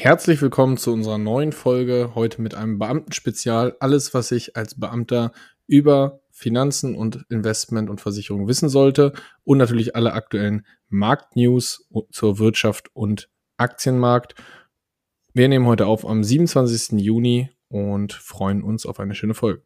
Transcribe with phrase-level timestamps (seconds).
[0.00, 2.12] Herzlich willkommen zu unserer neuen Folge.
[2.14, 3.76] Heute mit einem Beamtenspezial.
[3.80, 5.32] Alles, was ich als Beamter
[5.66, 9.12] über Finanzen und Investment und Versicherung wissen sollte.
[9.42, 14.36] Und natürlich alle aktuellen Marktnews zur Wirtschaft und Aktienmarkt.
[15.34, 17.00] Wir nehmen heute auf am 27.
[17.00, 19.64] Juni und freuen uns auf eine schöne Folge.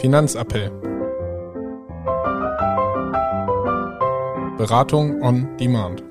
[0.00, 0.87] Finanzappell
[4.58, 6.02] Beratung on Demand.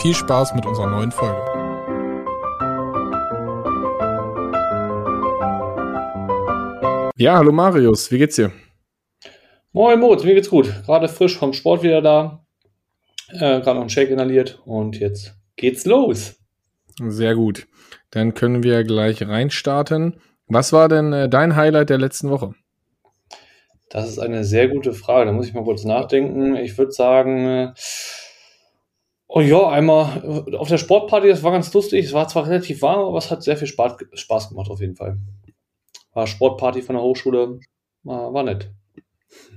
[0.00, 1.36] Viel Spaß mit unserer neuen Folge.
[7.16, 8.50] Ja, hallo Marius, wie geht's dir?
[9.72, 10.72] Moin Moritz, mir geht's gut.
[10.86, 12.46] Gerade frisch vom Sport wieder da.
[13.32, 16.36] Äh, Gerade noch einen Shake inhaliert und jetzt geht's los.
[17.06, 17.66] Sehr gut.
[18.12, 20.22] Dann können wir gleich reinstarten.
[20.48, 22.54] Was war denn äh, dein Highlight der letzten Woche?
[23.90, 25.26] Das ist eine sehr gute Frage.
[25.26, 26.56] Da muss ich mal kurz nachdenken.
[26.56, 27.74] Ich würde sagen, äh,
[29.26, 32.06] oh ja, einmal auf der Sportparty, das war ganz lustig.
[32.06, 35.18] Es war zwar relativ warm, aber es hat sehr viel Spaß, gemacht auf jeden Fall.
[36.12, 37.60] War Sportparty von der Hochschule,
[38.02, 38.70] war, war nett.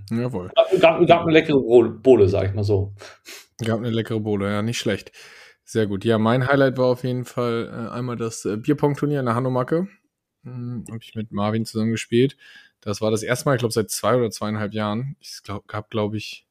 [0.09, 0.51] Jawohl.
[0.81, 2.93] Gab, gab eine leckere Bohle, sag ich mal so.
[3.63, 5.11] Gab eine leckere Bohle, ja, nicht schlecht.
[5.63, 6.03] Sehr gut.
[6.03, 9.87] Ja, mein Highlight war auf jeden Fall äh, einmal das äh, Bierpong-Turnier in der Hanomacke.
[10.43, 12.37] Hm, habe ich mit Marvin zusammen gespielt.
[12.81, 15.15] Das war das erste Mal, ich glaube, seit zwei oder zweieinhalb Jahren.
[15.21, 16.45] Es glaub, gab, glaube ich,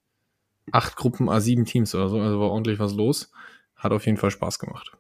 [0.71, 2.21] acht Gruppen, A7 Teams oder so.
[2.21, 3.33] Also war ordentlich was los.
[3.75, 4.93] Hat auf jeden Fall Spaß gemacht.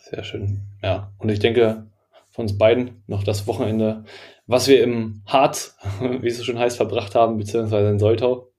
[0.00, 0.60] Sehr schön.
[0.82, 1.86] Ja, und ich denke,
[2.30, 4.04] von uns beiden noch das Wochenende,
[4.46, 8.50] was wir im Harz, wie es so schön heißt, verbracht haben, beziehungsweise in Soltau.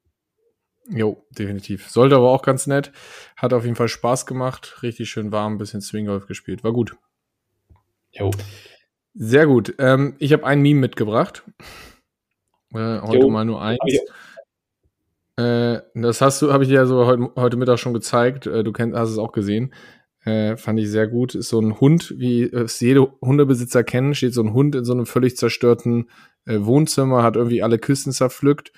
[0.88, 1.90] Jo, definitiv.
[1.90, 2.92] Sollte aber auch ganz nett.
[3.36, 4.84] Hat auf jeden Fall Spaß gemacht.
[4.84, 6.64] Richtig schön warm, ein bisschen Swinggolf gespielt.
[6.64, 6.96] War gut.
[8.12, 8.32] Jo.
[9.18, 9.74] Sehr gut.
[9.80, 11.44] Ähm, ich habe ein Meme mitgebracht.
[12.74, 13.30] Äh, heute jo.
[13.30, 13.80] mal nur eins.
[15.38, 18.46] Äh, das hast du, habe ich dir ja so heute, heute Mittag schon gezeigt.
[18.46, 19.74] Äh, du kennst, hast es auch gesehen.
[20.26, 21.34] Äh, fand ich sehr gut.
[21.34, 24.92] Ist so ein Hund, wie es jede Hundebesitzer kennen, steht so ein Hund in so
[24.92, 26.10] einem völlig zerstörten
[26.46, 28.74] äh, Wohnzimmer, hat irgendwie alle Küssen zerpflückt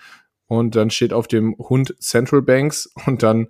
[0.46, 3.48] und dann steht auf dem Hund Central Banks und dann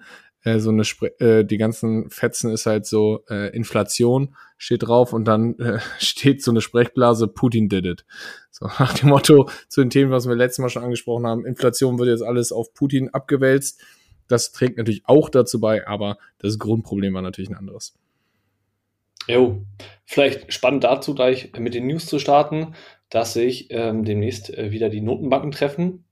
[0.48, 5.14] äh, so eine Spre äh, die ganzen Fetzen ist halt so äh, Inflation steht drauf
[5.14, 8.06] und dann äh, steht so eine Sprechblase Putin did it.
[8.50, 12.00] So nach dem Motto zu den Themen, was wir letztes Mal schon angesprochen haben, Inflation
[12.00, 13.82] wird jetzt alles auf Putin abgewälzt.
[14.28, 17.98] Das trägt natürlich auch dazu bei, aber das Grundproblem war natürlich ein anderes.
[19.28, 19.62] Jo,
[20.06, 22.74] vielleicht spannend dazu gleich mit den News zu starten,
[23.10, 26.06] dass sich ähm, demnächst äh, wieder die Notenbanken treffen.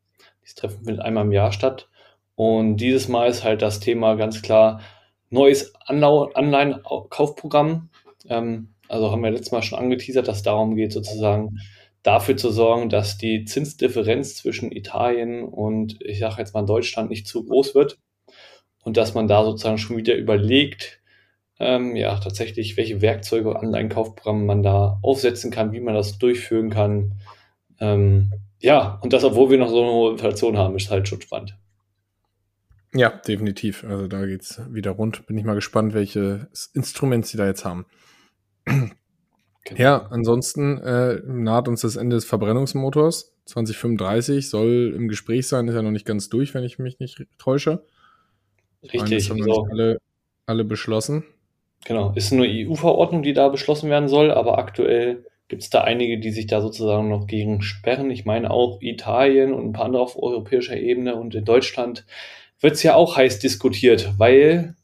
[0.44, 1.90] Dieses Treffen findet einmal im Jahr statt
[2.35, 4.81] und dieses Mal ist halt das Thema ganz klar
[5.29, 7.90] neues Anleihen-Kaufprogramm.
[8.29, 11.57] Ähm, also haben wir letztes Mal schon angeteasert, dass darum geht, sozusagen
[12.03, 17.28] dafür zu sorgen, dass die Zinsdifferenz zwischen Italien und ich sage jetzt mal Deutschland nicht
[17.28, 17.97] zu groß wird
[18.84, 21.01] und dass man da sozusagen schon wieder überlegt,
[21.59, 26.69] ähm, ja, tatsächlich, welche Werkzeuge und Anleihenkaufprogramme man da aufsetzen kann, wie man das durchführen
[26.69, 27.16] kann.
[27.79, 31.22] Ähm, ja, und das, obwohl wir noch so eine hohe Inflation haben, ist halt schon
[31.22, 31.57] spannend.
[32.95, 33.83] Ja, definitiv.
[33.83, 35.28] Also da geht's wieder rund.
[35.28, 37.85] Bin ich mal gespannt, welche Instrumente sie da jetzt haben.
[39.67, 39.81] Genau.
[39.81, 43.35] Ja, ansonsten äh, naht uns das Ende des Verbrennungsmotors.
[43.45, 47.25] 2035 soll im Gespräch sein, ist ja noch nicht ganz durch, wenn ich mich nicht
[47.39, 47.83] täusche.
[48.83, 49.01] Richtig.
[49.01, 49.67] Meine, das haben so.
[49.72, 49.97] alle,
[50.45, 51.23] alle beschlossen.
[51.83, 56.19] Genau, ist eine EU-Verordnung, die da beschlossen werden soll, aber aktuell gibt es da einige,
[56.19, 58.09] die sich da sozusagen noch gegen sperren.
[58.09, 62.06] Ich meine auch Italien und ein paar andere auf europäischer Ebene und in Deutschland
[62.59, 64.75] wird es ja auch heiß diskutiert, weil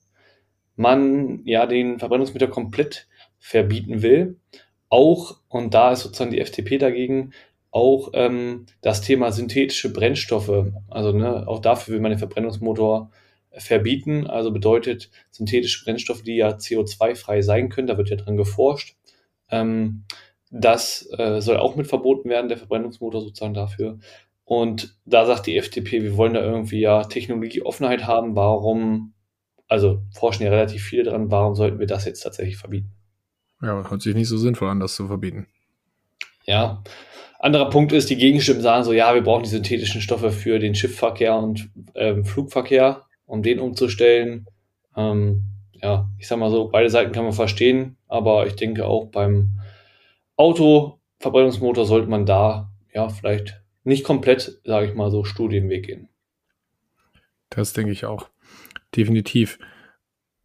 [0.76, 3.08] man ja den Verbrennungsmittel komplett
[3.40, 4.40] verbieten will.
[4.90, 7.34] Auch, und da ist sozusagen die FDP dagegen,
[7.72, 10.72] auch ähm, das Thema synthetische Brennstoffe.
[10.90, 13.10] Also ne, auch dafür will man den Verbrennungsmotor
[13.52, 14.28] verbieten.
[14.28, 18.96] Also bedeutet synthetische Brennstoffe, die ja CO2-frei sein können, da wird ja dran geforscht.
[19.50, 20.04] Ähm,
[20.50, 24.00] das äh, soll auch mit verboten werden, der Verbrennungsmotor sozusagen dafür.
[24.52, 28.36] Und da sagt die FDP, wir wollen da irgendwie ja Technologieoffenheit haben.
[28.36, 29.14] Warum,
[29.70, 32.92] also forschen ja relativ viele dran, warum sollten wir das jetzt tatsächlich verbieten?
[33.62, 35.48] Ja, hört sich nicht so sinnvoll an, das zu verbieten.
[36.46, 36.84] Ja.
[37.40, 40.76] Anderer Punkt ist, die Gegenstimmen sagen so, ja, wir brauchen die synthetischen Stoffe für den
[40.76, 44.48] Schiffverkehr und ähm, Flugverkehr, um den umzustellen.
[44.98, 45.46] Ähm,
[45.82, 49.62] ja, ich sag mal so, beide Seiten kann man verstehen, aber ich denke auch beim
[50.36, 56.10] Autoverbrennungsmotor sollte man da ja vielleicht nicht komplett, sage ich mal so, Studienweg gehen.
[57.50, 58.30] Das denke ich auch.
[58.96, 59.60] Definitiv.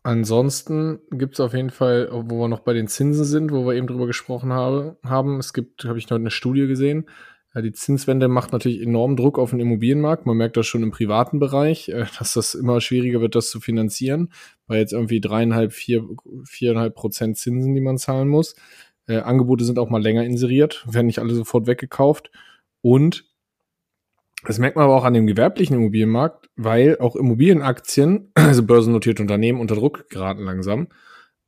[0.02, 3.74] Ansonsten gibt es auf jeden Fall, wo wir noch bei den Zinsen sind, wo wir
[3.74, 7.06] eben drüber gesprochen habe, haben, es gibt, habe ich noch eine Studie gesehen,
[7.56, 10.26] ja, die Zinswende macht natürlich enormen Druck auf den Immobilienmarkt.
[10.26, 13.60] Man merkt das schon im privaten Bereich, äh, dass das immer schwieriger wird, das zu
[13.60, 14.30] finanzieren,
[14.66, 16.06] weil jetzt irgendwie dreieinhalb, vier,
[16.44, 18.56] viereinhalb Prozent Zinsen, die man zahlen muss.
[19.08, 22.30] Äh, Angebote sind auch mal länger inseriert, werden nicht alle sofort weggekauft.
[22.81, 23.25] Und
[24.44, 29.61] das merkt man aber auch an dem gewerblichen Immobilienmarkt, weil auch Immobilienaktien, also börsennotierte Unternehmen,
[29.61, 30.88] unter Druck geraten langsam.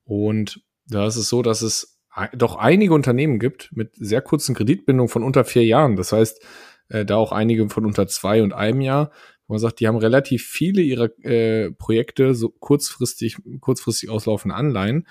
[0.05, 2.01] Und da ist es so, dass es
[2.35, 5.97] doch einige Unternehmen gibt mit sehr kurzen Kreditbindungen von unter vier Jahren.
[5.97, 6.43] Das heißt,
[6.89, 9.13] äh, da auch einige von unter zwei und einem Jahr,
[9.47, 15.07] wo man sagt, die haben relativ viele ihrer äh, Projekte so kurzfristig, kurzfristig auslaufende Anleihen,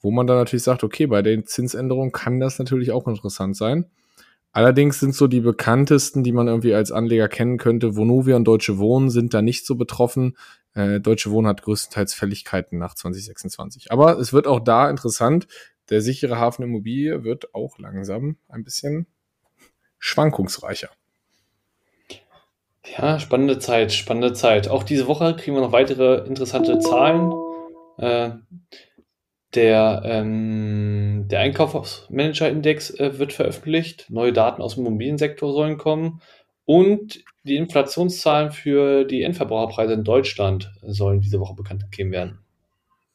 [0.00, 3.86] wo man dann natürlich sagt, okay, bei den Zinsänderungen kann das natürlich auch interessant sein.
[4.54, 8.78] Allerdings sind so die bekanntesten, die man irgendwie als Anleger kennen könnte, Vonovia und Deutsche
[8.78, 10.36] Wohnen sind da nicht so betroffen.
[10.74, 13.90] Äh, Deutsche Wohnen hat größtenteils Fälligkeiten nach 2026.
[13.90, 15.48] Aber es wird auch da interessant.
[15.90, 19.08] Der sichere Hafen Immobilie wird auch langsam ein bisschen
[19.98, 20.90] schwankungsreicher.
[22.96, 24.68] Ja, spannende Zeit, spannende Zeit.
[24.68, 27.32] Auch diese Woche kriegen wir noch weitere interessante Zahlen.
[27.98, 28.30] Äh,
[29.54, 34.06] der, ähm, der Einkaufsmanager-Index äh, wird veröffentlicht.
[34.10, 36.20] Neue Daten aus dem Immobiliensektor sollen kommen.
[36.64, 42.38] Und die Inflationszahlen für die Endverbraucherpreise in Deutschland sollen diese Woche bekannt gegeben werden.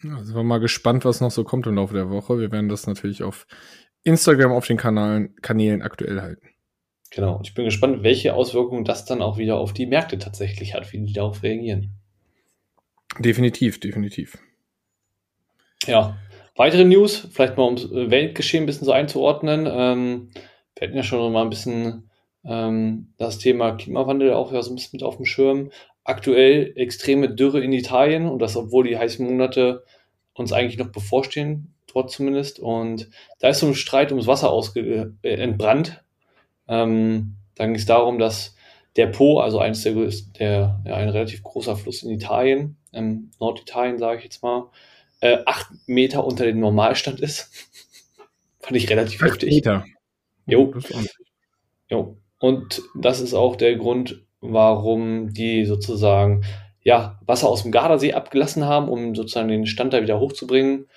[0.03, 2.39] Ja, sind wir mal gespannt, was noch so kommt im Laufe der Woche.
[2.39, 3.47] Wir werden das natürlich auf
[4.03, 6.47] Instagram auf den Kanalen, Kanälen aktuell halten.
[7.11, 7.37] Genau.
[7.37, 10.93] Und ich bin gespannt, welche Auswirkungen das dann auch wieder auf die Märkte tatsächlich hat,
[10.93, 11.95] wie die darauf reagieren.
[13.17, 14.37] Definitiv, definitiv.
[15.85, 16.17] Ja,
[16.59, 19.65] Weitere News, vielleicht mal ums Weltgeschehen ein bisschen so einzuordnen.
[19.65, 20.31] Ähm,
[20.75, 22.09] wir hatten ja schon mal ein bisschen
[22.43, 25.71] ähm, das Thema Klimawandel auch ja so ein bisschen mit auf dem Schirm.
[26.03, 29.85] Aktuell extreme Dürre in Italien und das, obwohl die heißen Monate
[30.33, 32.59] uns eigentlich noch bevorstehen, dort zumindest.
[32.59, 33.09] Und
[33.39, 36.03] da ist so ein Streit ums Wasser ausge äh, entbrannt.
[36.67, 38.57] Ähm, dann ging es darum, dass
[38.97, 39.93] der Po, also eines der,
[40.37, 44.69] der ja, ein relativ großer Fluss in Italien, ähm, Norditalien sage ich jetzt mal,
[45.21, 47.51] äh, acht Meter unter dem Normalstand ist.
[48.59, 49.49] Fand ich relativ acht heftig.
[49.49, 49.85] Meter.
[50.45, 50.73] Jo.
[51.89, 52.17] jo.
[52.39, 56.43] Und das ist auch der Grund, warum die sozusagen
[56.81, 60.87] ja, Wasser aus dem Gardasee abgelassen haben, um sozusagen den Stand da wieder hochzubringen.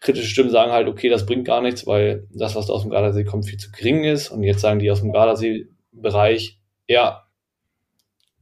[0.00, 2.90] Kritische Stimmen sagen halt, okay, das bringt gar nichts, weil das, was da aus dem
[2.90, 4.30] Gardasee kommt, viel zu gering ist.
[4.30, 7.24] Und jetzt sagen die aus dem Gardasee-Bereich, ja,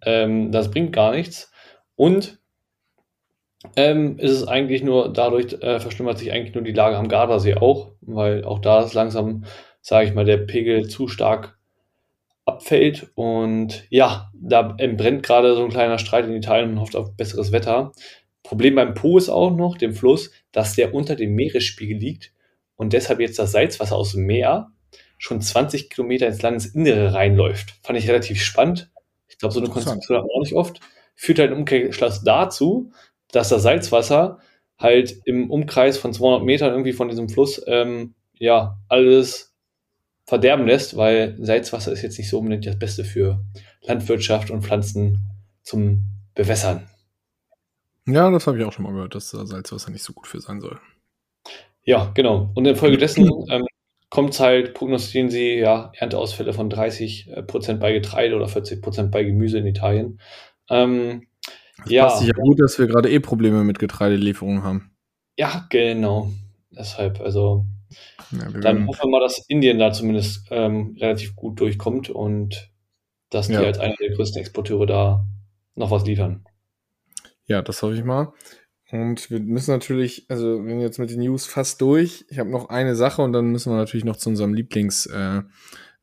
[0.02, 1.50] ähm, das bringt gar nichts.
[1.94, 2.38] Und
[3.76, 7.54] ähm, ist es eigentlich nur, dadurch äh, verschlimmert sich eigentlich nur die Lage am Gardasee
[7.54, 9.44] auch, weil auch da ist langsam,
[9.80, 11.58] sage ich mal, der Pegel zu stark
[12.44, 13.10] abfällt.
[13.14, 17.52] Und ja, da entbrennt gerade so ein kleiner Streit in Italien und hofft auf besseres
[17.52, 17.92] Wetter.
[18.42, 22.32] Problem beim Po ist auch noch, dem Fluss, dass der unter dem Meeresspiegel liegt
[22.76, 24.70] und deshalb jetzt das Salzwasser aus dem Meer
[25.18, 27.74] schon 20 Kilometer ins Landesinnere reinläuft.
[27.82, 28.90] Fand ich relativ spannend.
[29.28, 30.80] Ich glaube, so eine Konstruktion auch nicht oft.
[31.14, 32.92] Führt halt im Umkehrschluss dazu,
[33.32, 34.38] dass das Salzwasser
[34.78, 39.54] halt im Umkreis von 200 Metern irgendwie von diesem Fluss ähm, ja alles
[40.24, 43.44] verderben lässt, weil Salzwasser ist jetzt nicht so unbedingt das Beste für
[43.82, 45.30] Landwirtschaft und Pflanzen
[45.62, 46.88] zum Bewässern.
[48.06, 50.60] Ja, das habe ich auch schon mal gehört, dass Salzwasser nicht so gut für sein
[50.60, 50.78] soll.
[51.82, 52.50] Ja, genau.
[52.54, 53.66] Und infolgedessen ähm,
[54.10, 58.82] kommt es halt, prognostizieren sie ja Ernteausfälle von 30 äh, Prozent bei Getreide oder 40
[58.82, 60.20] Prozent bei Gemüse in Italien.
[60.68, 61.26] Ähm,
[61.78, 62.04] das ja.
[62.04, 64.90] passt sich ja gut, dass wir gerade eh Probleme mit Getreidelieferungen haben.
[65.36, 66.30] Ja, genau.
[66.70, 67.66] Deshalb, also
[68.32, 72.70] ja, dann hoffen wir mal, dass Indien da zumindest ähm, relativ gut durchkommt und
[73.30, 73.60] dass die ja.
[73.60, 75.26] als einer der größten Exporteure da
[75.74, 76.44] noch was liefern.
[77.46, 78.32] Ja, das hoffe ich mal.
[78.90, 82.24] Und wir müssen natürlich, also wir sind jetzt mit den News fast durch.
[82.28, 85.56] Ich habe noch eine Sache und dann müssen wir natürlich noch zu unserem Lieblings-CEO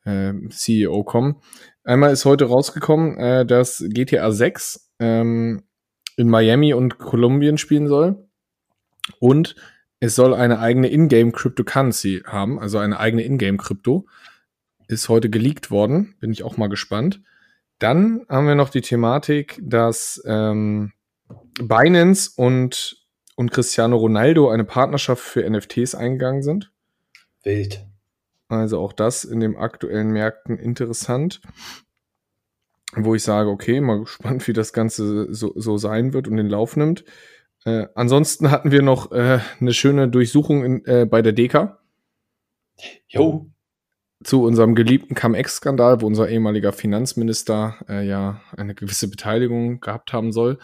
[0.05, 1.41] äh, äh, kommen.
[1.83, 5.63] Einmal ist heute rausgekommen, äh, dass GTA 6 ähm,
[6.15, 8.27] in Miami und Kolumbien spielen soll.
[9.19, 9.55] Und
[9.99, 14.07] es soll eine eigene Ingame Cryptocurrency haben, also eine eigene Ingame Krypto.
[14.87, 17.21] Ist heute geleakt worden, bin ich auch mal gespannt.
[17.79, 20.93] Dann haben wir noch die Thematik, dass ähm,
[21.61, 23.05] Binance und,
[23.35, 26.71] und Cristiano Ronaldo eine Partnerschaft für NFTs eingegangen sind.
[27.43, 27.85] Wild.
[28.47, 31.41] Also auch das in den aktuellen Märkten interessant
[32.95, 36.49] wo ich sage, okay, mal gespannt, wie das Ganze so, so sein wird und den
[36.49, 37.03] Lauf nimmt.
[37.65, 41.79] Äh, ansonsten hatten wir noch äh, eine schöne Durchsuchung in, äh, bei der DECA.
[43.07, 43.49] Jo.
[44.23, 50.31] Zu unserem geliebten Cum-Ex-Skandal, wo unser ehemaliger Finanzminister äh, ja eine gewisse Beteiligung gehabt haben
[50.31, 50.59] soll.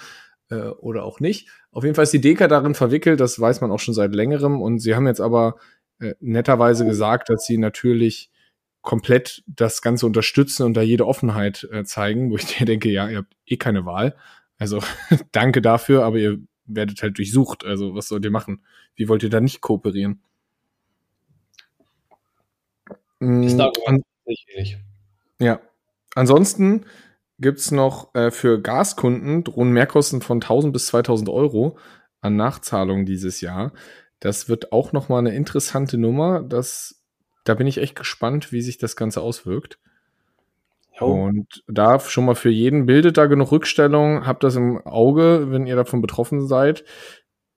[0.50, 1.50] äh, oder auch nicht.
[1.72, 4.62] Auf jeden Fall ist die Deka darin verwickelt, das weiß man auch schon seit längerem.
[4.62, 5.56] Und sie haben jetzt aber
[6.00, 8.32] äh, netterweise gesagt, dass sie natürlich
[8.82, 13.10] komplett das Ganze unterstützen und da jede Offenheit äh, zeigen, wo ich dir denke, ja,
[13.10, 14.16] ihr habt eh keine Wahl.
[14.58, 14.80] Also
[15.32, 17.66] danke dafür, aber ihr werdet halt durchsucht.
[17.66, 18.64] Also was sollt ihr machen?
[18.96, 20.22] Wie wollt ihr da nicht kooperieren?
[23.20, 24.04] Ist ein Argument,
[25.40, 25.62] ja.
[26.16, 26.86] Ansonsten
[27.40, 31.78] gibt's noch äh, für Gaskunden drohen Mehrkosten von 1000 bis 2000 Euro
[32.22, 33.72] an Nachzahlungen dieses Jahr.
[34.20, 36.44] Das wird auch noch mal eine interessante Nummer.
[36.44, 36.99] Das,
[37.50, 39.80] da bin ich echt gespannt, wie sich das Ganze auswirkt.
[41.00, 41.08] Jo.
[41.08, 45.66] Und da schon mal für jeden bildet da genug Rückstellung, habt das im Auge, wenn
[45.66, 46.84] ihr davon betroffen seid,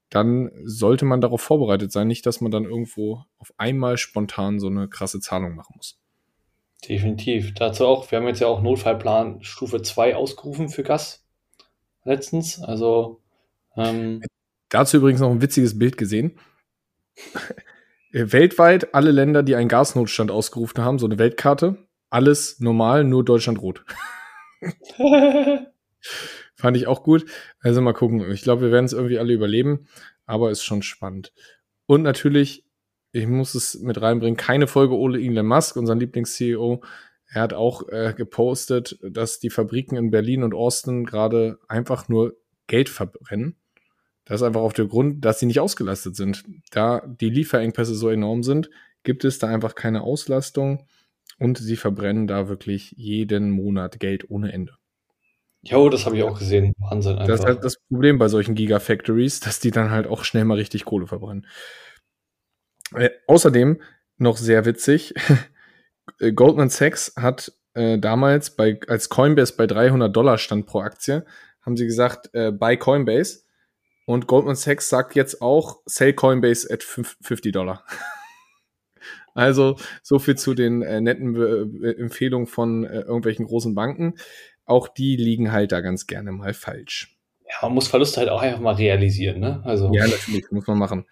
[0.09, 4.69] dann sollte man darauf vorbereitet sein, nicht, dass man dann irgendwo auf einmal spontan so
[4.69, 6.01] eine krasse Zahlung machen muss.
[6.89, 7.53] Definitiv.
[7.53, 11.23] Dazu auch, wir haben jetzt ja auch Notfallplan Stufe 2 ausgerufen für Gas
[12.05, 12.63] letztens.
[12.63, 13.21] Also
[13.77, 14.23] ähm,
[14.71, 16.39] dazu übrigens noch ein witziges Bild gesehen.
[18.12, 21.76] Weltweit alle Länder, die einen Gasnotstand ausgerufen haben, so eine Weltkarte,
[22.11, 23.85] alles normal, nur Deutschland rot.
[26.54, 27.26] Fand ich auch gut.
[27.61, 28.31] Also mal gucken.
[28.31, 29.87] Ich glaube, wir werden es irgendwie alle überleben,
[30.26, 31.33] aber ist schon spannend.
[31.87, 32.64] Und natürlich
[33.12, 36.83] ich muss es mit reinbringen, keine Folge ohne Elon Musk, unseren Lieblings-CEO.
[37.26, 42.37] Er hat auch äh, gepostet, dass die Fabriken in Berlin und Austin gerade einfach nur
[42.66, 43.57] Geld verbrennen.
[44.25, 46.45] Das ist einfach auf der Grund, dass sie nicht ausgelastet sind.
[46.71, 48.71] Da die Lieferengpässe so enorm sind,
[49.02, 50.87] gibt es da einfach keine Auslastung
[51.38, 54.75] und sie verbrennen da wirklich jeden Monat Geld ohne Ende.
[55.62, 56.73] Jo, das habe ich auch gesehen.
[56.79, 57.26] Wahnsinn einfach.
[57.26, 60.57] Das ist halt das Problem bei solchen Gigafactories, dass die dann halt auch schnell mal
[60.57, 61.47] richtig Kohle verbrennen.
[62.95, 63.81] Äh, außerdem
[64.19, 65.14] noch sehr witzig,
[66.35, 71.25] Goldman Sachs hat äh, damals bei, als Coinbase bei 300 Dollar stand pro Aktie,
[71.62, 73.42] haben sie gesagt, äh, buy Coinbase.
[74.06, 77.85] Und Goldman Sachs sagt jetzt auch, sell Coinbase at 50 Dollar.
[79.35, 84.14] also so viel zu den äh, netten Be Empfehlungen von äh, irgendwelchen großen Banken.
[84.64, 87.16] Auch die liegen halt da ganz gerne mal falsch.
[87.49, 89.62] Ja, man muss Verluste halt auch einfach mal realisieren, ne?
[89.64, 89.90] Also.
[89.92, 91.06] Ja, natürlich, muss man machen.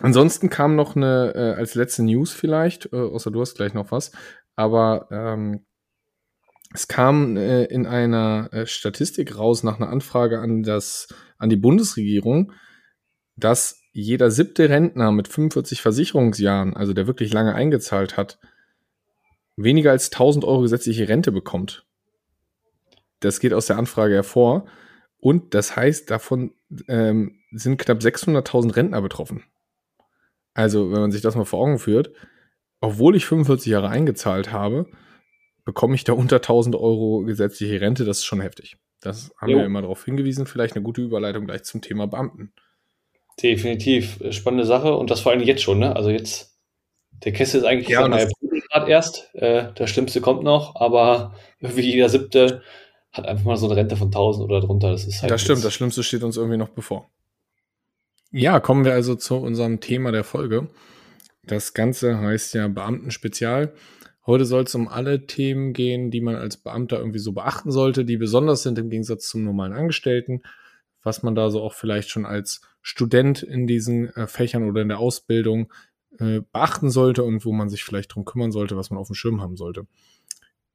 [0.00, 3.92] Ansonsten kam noch eine, äh, als letzte News vielleicht, äh, außer du hast gleich noch
[3.92, 4.12] was,
[4.56, 5.66] aber ähm,
[6.72, 11.08] es kam äh, in einer äh, Statistik raus nach einer Anfrage an, das,
[11.38, 12.52] an die Bundesregierung,
[13.36, 18.38] dass jeder siebte Rentner mit 45 Versicherungsjahren, also der wirklich lange eingezahlt hat,
[19.56, 21.86] weniger als 1000 Euro gesetzliche Rente bekommt.
[23.18, 24.66] Das geht aus der Anfrage hervor.
[25.18, 26.52] Und das heißt, davon
[26.88, 29.42] ähm, sind knapp 600.000 Rentner betroffen.
[30.54, 32.12] Also, wenn man sich das mal vor Augen führt,
[32.80, 34.86] obwohl ich 45 Jahre eingezahlt habe,
[35.64, 38.04] bekomme ich da unter 1000 Euro gesetzliche Rente.
[38.04, 38.76] Das ist schon heftig.
[39.00, 39.58] Das haben jo.
[39.58, 40.46] wir immer darauf hingewiesen.
[40.46, 42.52] Vielleicht eine gute Überleitung gleich zum Thema Beamten.
[43.42, 44.20] Definitiv.
[44.30, 44.94] Spannende Sache.
[44.94, 45.78] Und das vor allem jetzt schon.
[45.78, 45.96] Ne?
[45.96, 46.58] Also jetzt,
[47.24, 49.34] der Kessel ist eigentlich ja, gerade erst.
[49.34, 50.76] Äh, das Schlimmste kommt noch.
[50.76, 52.62] Aber wie jeder Siebte
[53.12, 54.90] hat einfach mal so eine Rente von 1000 oder drunter.
[54.90, 55.30] Das ist halt.
[55.30, 55.64] Das stimmt.
[55.64, 57.10] Das Schlimmste steht uns irgendwie noch bevor.
[58.32, 60.68] Ja, kommen wir also zu unserem Thema der Folge.
[61.42, 63.72] Das Ganze heißt ja Beamtenspezial.
[64.26, 68.04] Heute soll es um alle Themen gehen, die man als Beamter irgendwie so beachten sollte,
[68.04, 70.42] die besonders sind im Gegensatz zum normalen Angestellten,
[71.02, 74.88] was man da so auch vielleicht schon als Student in diesen äh, Fächern oder in
[74.88, 75.72] der Ausbildung
[76.18, 79.14] äh, beachten sollte und wo man sich vielleicht drum kümmern sollte, was man auf dem
[79.14, 79.86] Schirm haben sollte.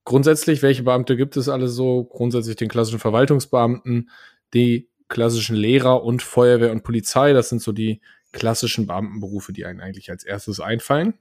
[0.05, 2.03] Grundsätzlich, welche Beamte gibt es alle so?
[2.03, 4.09] Grundsätzlich den klassischen Verwaltungsbeamten,
[4.53, 7.33] die klassischen Lehrer und Feuerwehr und Polizei.
[7.33, 11.15] Das sind so die klassischen Beamtenberufe, die einem eigentlich als erstes einfallen.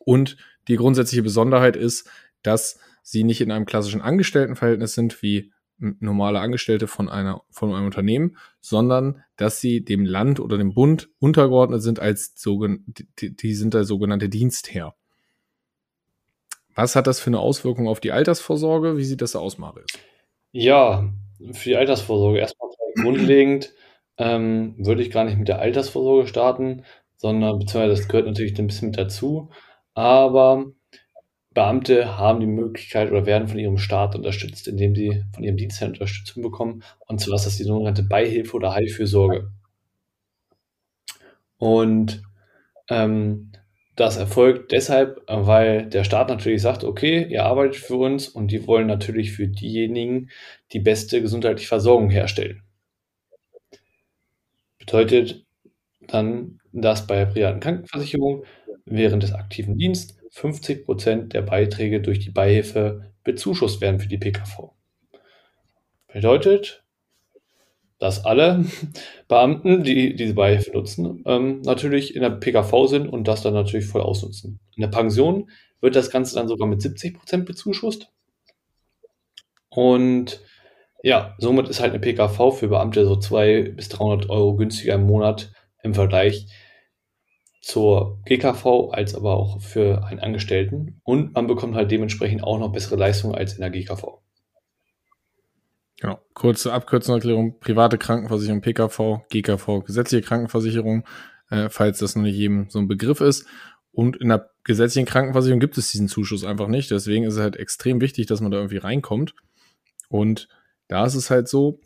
[0.00, 0.36] Und
[0.68, 2.08] die grundsätzliche Besonderheit ist,
[2.42, 7.86] dass sie nicht in einem klassischen Angestelltenverhältnis sind wie normale Angestellte von einer von einem
[7.86, 13.74] Unternehmen, sondern dass sie dem Land oder dem Bund untergeordnet sind als die, die sind
[13.74, 14.94] der sogenannte Dienstherr.
[16.74, 18.96] Was hat das für eine Auswirkung auf die Altersvorsorge?
[18.96, 19.86] Wie sieht das aus, Marius?
[20.52, 21.10] Ja,
[21.52, 22.70] für die Altersvorsorge erstmal
[23.02, 23.72] grundlegend
[24.18, 26.84] ähm, würde ich gar nicht mit der Altersvorsorge starten,
[27.16, 29.50] sondern beziehungsweise das gehört natürlich ein bisschen mit dazu,
[29.96, 30.72] aber
[31.54, 35.92] Beamte haben die Möglichkeit oder werden von ihrem Staat unterstützt, indem sie von ihrem Dienstherrn
[35.92, 36.82] Unterstützung bekommen.
[37.06, 39.50] Und zwar ist das die sogenannte Beihilfe oder Heilfürsorge.
[41.56, 42.22] Und
[42.90, 43.52] ähm,
[43.94, 48.66] das erfolgt deshalb, weil der Staat natürlich sagt, okay, ihr arbeitet für uns und die
[48.66, 50.28] wollen natürlich für diejenigen
[50.72, 52.62] die beste gesundheitliche Versorgung herstellen.
[54.78, 55.46] Bedeutet
[56.06, 58.44] dann, dass bei der privaten Krankenversicherung
[58.86, 64.18] während des aktiven Dienstes 50 Prozent der Beiträge durch die Beihilfe bezuschusst werden für die
[64.18, 64.72] PKV.
[66.12, 66.84] Bedeutet,
[67.98, 68.64] dass alle
[69.28, 73.86] Beamten, die diese Beihilfe nutzen, ähm, natürlich in der PKV sind und das dann natürlich
[73.86, 74.60] voll ausnutzen.
[74.76, 75.50] In der Pension
[75.80, 78.10] wird das Ganze dann sogar mit 70 Prozent bezuschusst.
[79.68, 80.40] Und
[81.02, 85.06] ja, somit ist halt eine PKV für Beamte so 200 bis 300 Euro günstiger im
[85.06, 85.52] Monat
[85.82, 86.46] im Vergleich
[87.66, 91.00] zur GKV als aber auch für einen Angestellten.
[91.02, 94.20] Und man bekommt halt dementsprechend auch noch bessere Leistungen als in der GKV.
[96.00, 96.20] Genau.
[96.32, 97.58] Kurze Abkürzungserklärung.
[97.58, 101.04] Private Krankenversicherung, PKV, GKV, gesetzliche Krankenversicherung,
[101.50, 103.46] äh, falls das noch nicht jedem so ein Begriff ist.
[103.90, 106.92] Und in der gesetzlichen Krankenversicherung gibt es diesen Zuschuss einfach nicht.
[106.92, 109.34] Deswegen ist es halt extrem wichtig, dass man da irgendwie reinkommt.
[110.08, 110.46] Und
[110.86, 111.80] da ist es halt so,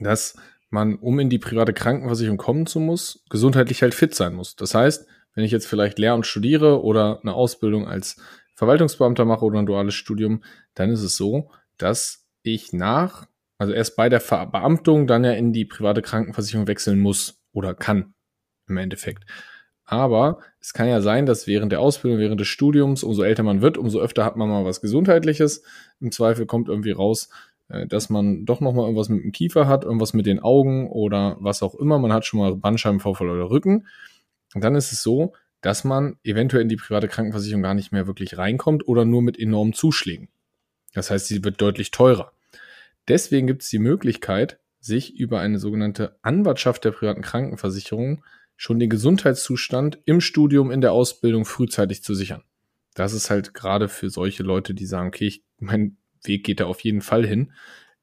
[0.00, 0.34] dass
[0.70, 4.56] man, um in die private Krankenversicherung kommen zu muss, gesundheitlich halt fit sein muss.
[4.56, 8.20] Das heißt, wenn ich jetzt vielleicht Lehr- und studiere oder eine Ausbildung als
[8.54, 10.42] Verwaltungsbeamter mache oder ein duales Studium,
[10.74, 13.26] dann ist es so, dass ich nach,
[13.58, 18.14] also erst bei der Verbeamtung dann ja in die private Krankenversicherung wechseln muss oder kann
[18.68, 19.24] im Endeffekt.
[19.86, 23.60] Aber es kann ja sein, dass während der Ausbildung, während des Studiums, umso älter man
[23.60, 25.62] wird, umso öfter hat man mal was Gesundheitliches.
[26.00, 27.28] Im Zweifel kommt irgendwie raus,
[27.88, 31.62] dass man doch nochmal irgendwas mit dem Kiefer hat, irgendwas mit den Augen oder was
[31.62, 31.98] auch immer.
[31.98, 33.86] Man hat schon mal Bandscheibenvorfall oder Rücken.
[34.54, 38.06] Und dann ist es so, dass man eventuell in die private Krankenversicherung gar nicht mehr
[38.06, 40.28] wirklich reinkommt oder nur mit enormen Zuschlägen.
[40.92, 42.32] Das heißt, sie wird deutlich teurer.
[43.08, 48.22] Deswegen gibt es die Möglichkeit, sich über eine sogenannte Anwartschaft der privaten Krankenversicherung
[48.56, 52.42] schon den Gesundheitszustand im Studium, in der Ausbildung frühzeitig zu sichern.
[52.94, 56.66] Das ist halt gerade für solche Leute, die sagen, okay, ich, mein Weg geht da
[56.66, 57.52] auf jeden Fall hin,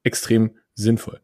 [0.03, 1.19] extrem sinnvoll.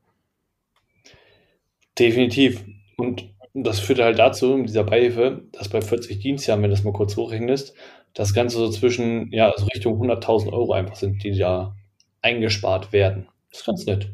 [1.97, 2.63] Definitiv.
[2.97, 6.83] Und das führt halt dazu, in dieser Beihilfe, dass bei 40 Dienstjahren, wenn du das
[6.83, 7.73] mal kurz hochrechnest,
[8.13, 11.75] das Ganze so zwischen, ja, also Richtung 100.000 Euro einfach sind, die da
[12.21, 13.27] eingespart werden.
[13.49, 14.11] Das ist ganz nett.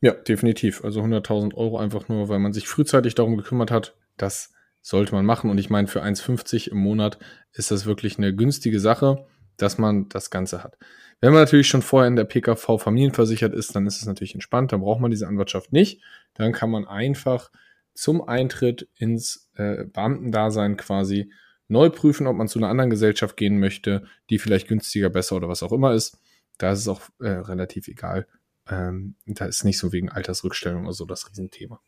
[0.00, 0.84] Ja, definitiv.
[0.84, 3.96] Also 100.000 Euro einfach nur, weil man sich frühzeitig darum gekümmert hat.
[4.16, 5.50] Das sollte man machen.
[5.50, 7.18] Und ich meine, für 1,50 im Monat
[7.52, 10.76] ist das wirklich eine günstige Sache, dass man das Ganze hat.
[11.20, 14.72] Wenn man natürlich schon vorher in der PKV familienversichert ist, dann ist es natürlich entspannt.
[14.72, 16.02] Dann braucht man diese Anwartschaft nicht.
[16.34, 17.50] Dann kann man einfach
[17.94, 21.32] zum Eintritt ins äh, Beamtendasein quasi
[21.68, 25.48] neu prüfen, ob man zu einer anderen Gesellschaft gehen möchte, die vielleicht günstiger, besser oder
[25.48, 26.18] was auch immer ist.
[26.58, 28.26] Da ist es auch äh, relativ egal.
[28.68, 31.80] Ähm, da ist nicht so wegen Altersrückstellung oder so das Riesenthema.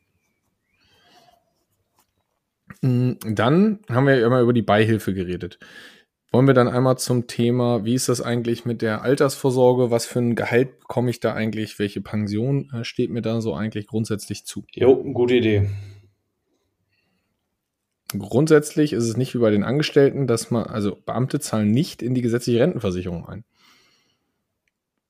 [2.82, 5.58] Mm, dann haben wir ja immer über die Beihilfe geredet.
[6.36, 9.90] Wollen wir dann einmal zum Thema, wie ist das eigentlich mit der Altersvorsorge?
[9.90, 11.78] Was für ein Gehalt bekomme ich da eigentlich?
[11.78, 14.62] Welche Pension äh, steht mir da so eigentlich grundsätzlich zu?
[14.74, 15.70] Jo, gute Idee.
[18.08, 22.12] Grundsätzlich ist es nicht wie bei den Angestellten, dass man, also Beamte zahlen nicht in
[22.12, 23.46] die gesetzliche Rentenversicherung ein.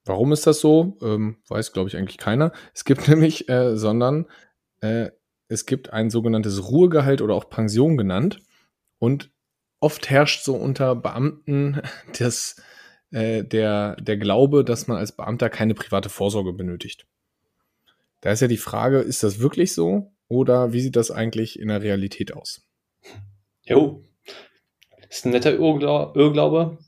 [0.04, 0.96] Warum ist das so?
[1.02, 2.52] Ähm, weiß, glaube ich, eigentlich keiner.
[2.72, 4.26] Es gibt nämlich, äh, sondern
[4.80, 5.10] äh,
[5.48, 8.38] es gibt ein sogenanntes Ruhegehalt oder auch Pension genannt.
[9.00, 9.32] Und
[9.86, 11.80] oft herrscht so unter Beamten
[12.18, 12.56] das,
[13.12, 17.06] äh, der, der Glaube, dass man als Beamter keine private Vorsorge benötigt.
[18.20, 20.10] Da ist ja die Frage, ist das wirklich so?
[20.26, 22.66] Oder wie sieht das eigentlich in der Realität aus?
[23.62, 24.02] Jo,
[25.08, 26.78] ist ein netter Irrglaube.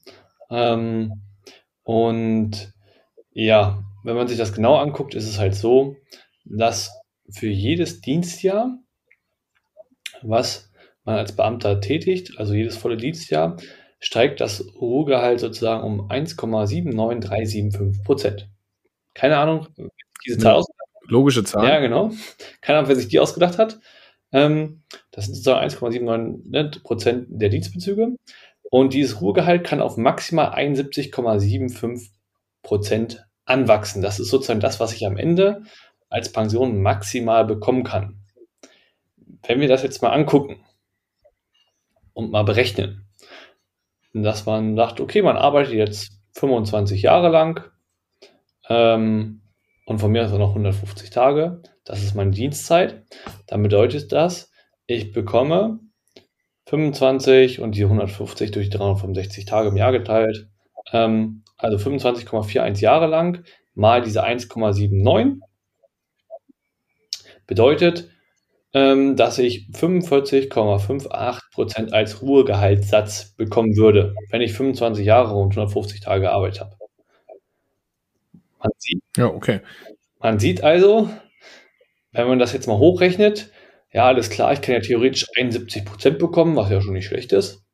[0.50, 1.22] Ähm,
[1.84, 2.72] und
[3.30, 5.94] ja, wenn man sich das genau anguckt, ist es halt so,
[6.44, 6.90] dass
[7.30, 8.76] für jedes Dienstjahr,
[10.22, 10.67] was
[11.09, 13.57] man als Beamter tätigt, also jedes volle Dienstjahr,
[13.99, 18.49] steigt das Ruhegehalt sozusagen um 1,79375 Prozent.
[19.14, 19.66] Keine Ahnung,
[20.25, 20.79] diese Zahl ausgedacht
[21.11, 21.66] Logische Zahl.
[21.66, 22.12] Ja, genau.
[22.61, 23.81] Keine Ahnung, wer sich die ausgedacht hat.
[24.31, 28.14] Ähm, das sind sozusagen 1,79 Prozent der Dienstbezüge.
[28.71, 32.11] Und dieses Ruhegehalt kann auf maximal 71,75
[32.62, 34.03] Prozent anwachsen.
[34.03, 35.62] Das ist sozusagen das, was ich am Ende
[36.11, 38.21] als Pension maximal bekommen kann.
[39.47, 40.61] Wenn wir das jetzt mal angucken
[42.18, 43.07] und mal berechnen,
[44.12, 47.62] dass man sagt, okay, man arbeitet jetzt 25 Jahre lang
[48.68, 49.42] ähm,
[49.87, 53.04] und von mir aus noch 150 Tage, das ist meine Dienstzeit,
[53.46, 54.50] dann bedeutet das,
[54.88, 55.78] ich bekomme
[56.66, 60.48] 25 und die 150 durch 365 Tage im Jahr geteilt,
[60.92, 65.38] ähm, also 25,41 Jahre lang, mal diese 1,79
[67.46, 68.11] bedeutet,
[68.74, 76.22] ähm, dass ich 45,58% als Ruhegehaltssatz bekommen würde, wenn ich 25 Jahre und 150 Tage
[76.22, 76.76] gearbeitet habe.
[78.61, 79.61] Man sieht, ja, okay.
[80.18, 81.09] man sieht also,
[82.12, 83.50] wenn man das jetzt mal hochrechnet,
[83.92, 87.64] ja, alles klar, ich kann ja theoretisch 71% bekommen, was ja schon nicht schlecht ist,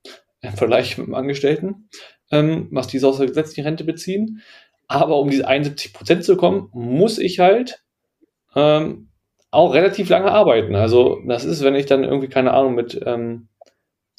[0.43, 1.89] im Vergleich mit dem Angestellten
[2.31, 4.43] ähm, was diese aus der gesetzlichen Rente beziehen.
[4.87, 7.83] Aber um diese 71 Prozent zu kommen, muss ich halt
[8.55, 9.09] ähm,
[9.55, 10.75] auch relativ lange arbeiten.
[10.75, 13.49] Also das ist, wenn ich dann irgendwie, keine Ahnung, mit ähm,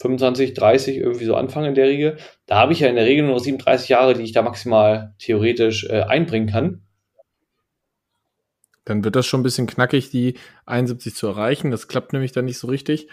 [0.01, 3.25] 25, 30 irgendwie so anfange in der Regel, da habe ich ja in der Regel
[3.25, 6.81] nur noch 37 Jahre, die ich da maximal theoretisch äh, einbringen kann.
[8.83, 11.71] Dann wird das schon ein bisschen knackig, die 71 zu erreichen.
[11.71, 13.07] Das klappt nämlich dann nicht so richtig.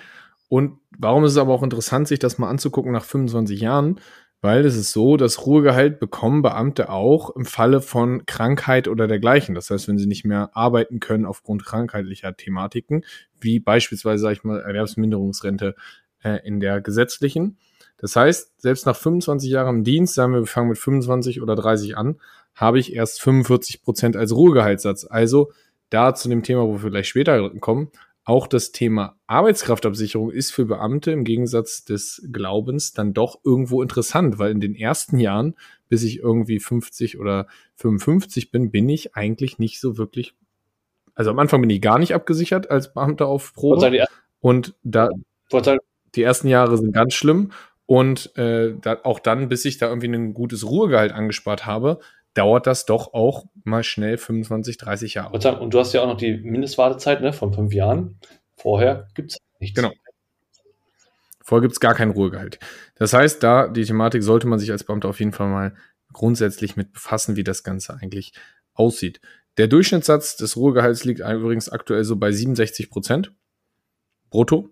[0.48, 4.00] Und warum ist es aber auch interessant, sich das mal anzugucken nach 25 Jahren?
[4.42, 9.54] Weil es ist so, dass Ruhegehalt bekommen Beamte auch im Falle von Krankheit oder dergleichen.
[9.54, 13.04] Das heißt, wenn sie nicht mehr arbeiten können aufgrund krankheitlicher Thematiken,
[13.40, 15.76] wie beispielsweise, sage ich mal, Erwerbsminderungsrente
[16.24, 17.56] äh, in der gesetzlichen.
[17.98, 21.54] Das heißt, selbst nach 25 Jahren im Dienst, sagen wir, wir fangen mit 25 oder
[21.54, 22.20] 30 an,
[22.56, 25.06] habe ich erst 45 Prozent als Ruhegehaltssatz.
[25.08, 25.52] Also
[25.88, 27.90] da zu dem Thema, wo wir vielleicht später kommen,
[28.24, 34.38] auch das Thema Arbeitskraftabsicherung ist für Beamte im Gegensatz des Glaubens dann doch irgendwo interessant,
[34.38, 35.54] weil in den ersten Jahren,
[35.88, 40.34] bis ich irgendwie 50 oder 55 bin, bin ich eigentlich nicht so wirklich,
[41.14, 43.76] also am Anfang bin ich gar nicht abgesichert als Beamter auf Probe.
[44.40, 45.08] Und da
[46.14, 47.52] die ersten Jahre sind ganz schlimm
[47.86, 51.98] und äh, da, auch dann, bis ich da irgendwie ein gutes Ruhegehalt angespart habe,
[52.34, 55.60] dauert das doch auch mal schnell 25, 30 Jahre.
[55.60, 58.18] Und du hast ja auch noch die Mindestwartezeit ne, von fünf Jahren.
[58.56, 59.76] Vorher gibt es nichts.
[59.76, 59.92] Genau.
[61.44, 62.58] Vorher gibt es gar kein Ruhegehalt.
[62.94, 65.74] Das heißt, da die Thematik sollte man sich als Beamter auf jeden Fall mal
[66.12, 68.32] grundsätzlich mit befassen, wie das Ganze eigentlich
[68.74, 69.20] aussieht.
[69.58, 73.32] Der Durchschnittssatz des Ruhegehalts liegt übrigens aktuell so bei 67 Prozent
[74.30, 74.70] brutto.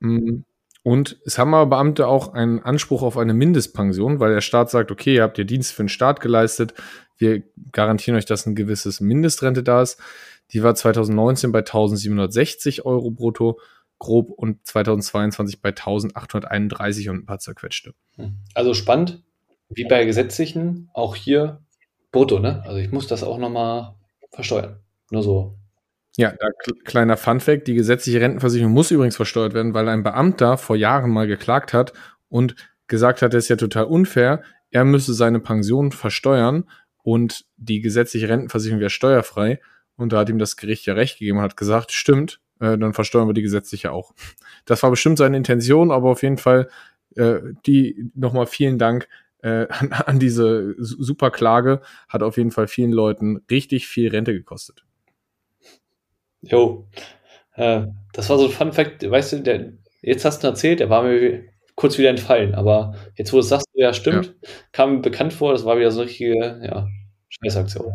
[0.00, 0.44] Hm.
[0.88, 4.90] Und es haben aber Beamte auch einen Anspruch auf eine Mindestpension, weil der Staat sagt,
[4.90, 6.72] okay, ihr habt ihr Dienst für den Staat geleistet,
[7.18, 10.00] wir garantieren euch, dass ein gewisses Mindestrente da ist.
[10.52, 13.60] Die war 2019 bei 1760 Euro brutto
[13.98, 17.92] grob und 2022 bei 1831 und ein paar zerquetschte.
[18.14, 18.38] Hm.
[18.54, 19.22] Also spannend,
[19.68, 21.60] wie bei gesetzlichen, auch hier
[22.12, 22.62] brutto, ne?
[22.64, 23.94] Also ich muss das auch nochmal
[24.30, 24.80] versteuern.
[25.10, 25.58] Nur so
[26.18, 26.48] ja, da
[26.84, 31.28] kleiner Funfact, die gesetzliche Rentenversicherung muss übrigens versteuert werden, weil ein Beamter vor Jahren mal
[31.28, 31.92] geklagt hat
[32.28, 32.56] und
[32.88, 36.64] gesagt hat, das ist ja total unfair, er müsse seine Pension versteuern
[37.04, 39.60] und die gesetzliche Rentenversicherung wäre steuerfrei.
[39.94, 42.94] Und da hat ihm das Gericht ja recht gegeben und hat gesagt, stimmt, äh, dann
[42.94, 44.12] versteuern wir die gesetzliche auch.
[44.64, 46.68] Das war bestimmt seine Intention, aber auf jeden Fall
[47.14, 49.08] äh, die nochmal vielen Dank
[49.42, 54.32] äh, an, an diese super Klage, hat auf jeden Fall vielen Leuten richtig viel Rente
[54.32, 54.84] gekostet.
[56.42, 56.88] Jo.
[57.54, 59.72] Äh, das war so ein Fun Fact, weißt du, der,
[60.02, 63.48] jetzt hast du erzählt, der war mir kurz wieder entfallen, aber jetzt, wo du es
[63.48, 64.48] sagst, ja, stimmt, ja.
[64.72, 66.88] kam mir bekannt vor, das war wieder so eine richtige, ja,
[67.28, 67.92] Scheißaktion.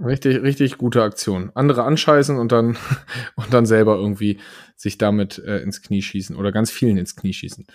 [0.00, 1.50] Richtig, richtig gute Aktion.
[1.54, 2.76] Andere anscheißen und dann,
[3.36, 4.38] und dann selber irgendwie
[4.76, 7.66] sich damit äh, ins Knie schießen oder ganz vielen ins Knie schießen.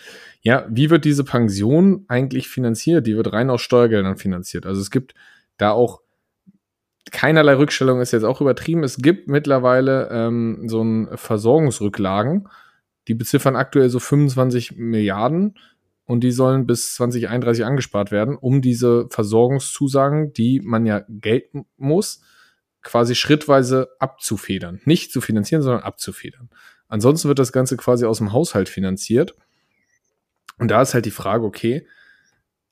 [0.42, 3.06] Ja, wie wird diese Pension eigentlich finanziert?
[3.08, 4.66] Die wird rein aus Steuergeldern finanziert.
[4.66, 5.14] Also es gibt
[5.58, 6.03] da auch
[7.12, 8.84] keinerlei Rückstellung ist jetzt auch übertrieben.
[8.84, 12.48] Es gibt mittlerweile ähm, so ein Versorgungsrücklagen,
[13.08, 15.56] die beziffern aktuell so 25 Milliarden
[16.06, 22.22] und die sollen bis 2031 angespart werden, um diese Versorgungszusagen, die man ja gelten muss,
[22.82, 24.82] quasi schrittweise abzufedern.
[24.86, 26.50] Nicht zu finanzieren, sondern abzufedern.
[26.88, 29.36] Ansonsten wird das Ganze quasi aus dem Haushalt finanziert.
[30.58, 31.88] Und da ist halt die Frage, okay,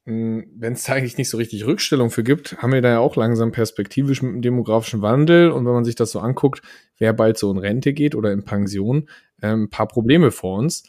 [0.06, 3.16] wenn es da eigentlich nicht so richtig Rückstellung für gibt, haben wir da ja auch
[3.16, 6.62] langsam perspektivisch mit dem demografischen Wandel und wenn man sich das so anguckt,
[6.98, 9.10] wer bald so in Rente geht oder in Pension,
[9.42, 10.84] äh, ein paar Probleme vor uns.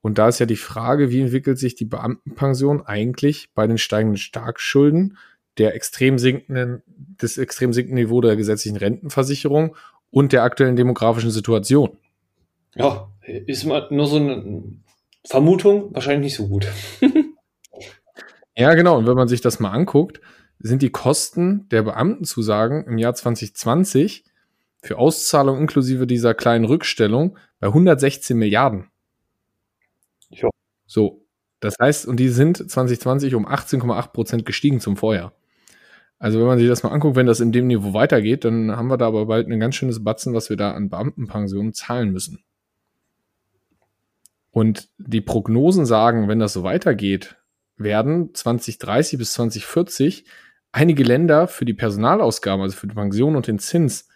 [0.00, 4.18] Und da ist ja die Frage, wie entwickelt sich die Beamtenpension eigentlich bei den steigenden
[4.18, 5.16] Starkschulden,
[5.56, 9.74] der extrem sinkenden, des extrem sinkenden Niveau der gesetzlichen Rentenversicherung
[10.10, 11.96] und der aktuellen demografischen Situation?
[12.74, 14.62] Ja, ist mal nur so eine
[15.26, 16.68] Vermutung, wahrscheinlich nicht so gut.
[18.58, 18.98] Ja, genau.
[18.98, 20.20] Und wenn man sich das mal anguckt,
[20.58, 24.24] sind die Kosten der Beamtenzusagen im Jahr 2020
[24.82, 28.88] für Auszahlung inklusive dieser kleinen Rückstellung bei 116 Milliarden.
[30.30, 30.48] Ja.
[30.86, 31.24] So.
[31.60, 35.32] Das heißt, und die sind 2020 um 18,8 Prozent gestiegen zum Vorjahr.
[36.18, 38.88] Also wenn man sich das mal anguckt, wenn das in dem Niveau weitergeht, dann haben
[38.88, 42.42] wir da aber bald ein ganz schönes Batzen, was wir da an Beamtenpensionen zahlen müssen.
[44.50, 47.36] Und die Prognosen sagen, wenn das so weitergeht,
[47.78, 50.24] werden 2030 bis 2040
[50.72, 54.08] einige Länder für die Personalausgaben, also für die Pension und den Zins,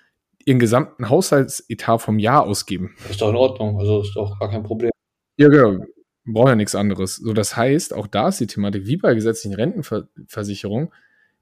[0.45, 2.95] ihren gesamten Haushaltsetat vom Jahr ausgeben.
[3.03, 4.91] Das ist doch in Ordnung, also ist doch gar kein Problem.
[5.37, 5.85] Ja, genau.
[6.25, 7.17] Wir brauchen ja nichts anderes.
[7.17, 10.91] So, das heißt, auch da ist die Thematik wie bei gesetzlichen Rentenversicherungen,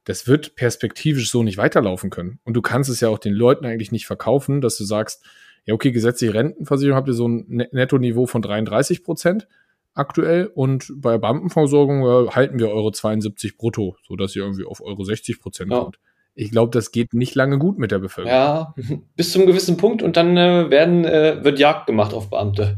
[0.04, 2.40] das wird perspektivisch so nicht weiterlaufen können.
[2.44, 5.22] Und du kannst es ja auch den Leuten eigentlich nicht verkaufen, dass du sagst,
[5.66, 9.46] ja, okay, gesetzliche Rentenversicherung habt ihr so ein Nettoniveau von 33 Prozent
[9.94, 15.04] aktuell und bei Beamtenversorgung äh, halten wir Euro 72 brutto, sodass ihr irgendwie auf Euro
[15.04, 15.80] 60 Prozent ja.
[15.80, 15.98] kommt.
[16.34, 18.38] Ich glaube, das geht nicht lange gut mit der Bevölkerung.
[18.38, 18.74] Ja,
[19.16, 22.76] bis zu einem gewissen Punkt und dann äh, werden, äh, wird Jagd gemacht auf Beamte.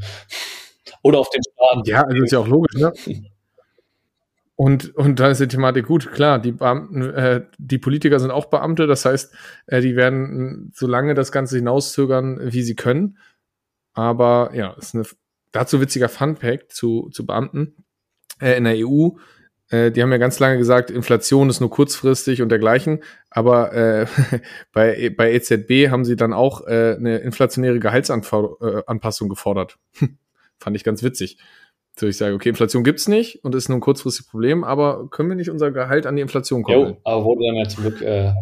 [1.03, 1.87] Oder auf den Staat.
[1.87, 2.93] Ja, also ist ja auch logisch, ne?
[4.55, 8.45] Und, und da ist die Thematik gut, klar, die Beamten, äh, die Politiker sind auch
[8.45, 9.35] Beamte, das heißt,
[9.67, 13.19] äh, die werden so lange das Ganze hinauszögern, wie sie können.
[13.95, 15.05] Aber ja, ist eine
[15.53, 17.85] dazu witziger Funfact zu, zu Beamten
[18.41, 19.11] äh, in der EU.
[19.71, 23.03] Äh, die haben ja ganz lange gesagt, Inflation ist nur kurzfristig und dergleichen.
[23.31, 24.07] Aber äh,
[24.73, 29.79] bei, bei EZB haben sie dann auch äh, eine inflationäre Gehaltsanpassung äh, gefordert.
[30.59, 31.39] Fand ich ganz witzig.
[31.99, 35.29] So ich sage, okay, Inflation gibt's nicht und ist nur ein kurzfristiges Problem, aber können
[35.29, 36.91] wir nicht unser Gehalt an die Inflation kommen?
[36.91, 38.33] Jo, aber wurde dann ja zum Glück äh,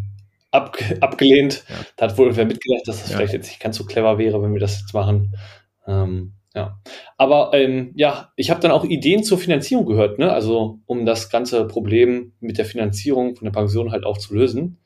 [0.52, 1.64] ab, abgelehnt.
[1.68, 1.74] Ja.
[1.96, 3.16] Da hat wohl wer mitgedacht, dass das ja.
[3.16, 5.36] vielleicht jetzt nicht ganz so clever wäre, wenn wir das jetzt machen.
[5.86, 6.80] Ähm, ja,
[7.16, 10.32] aber ähm, ja, ich habe dann auch Ideen zur Finanzierung gehört, ne?
[10.32, 14.78] Also um das ganze Problem mit der Finanzierung von der Pension halt auch zu lösen.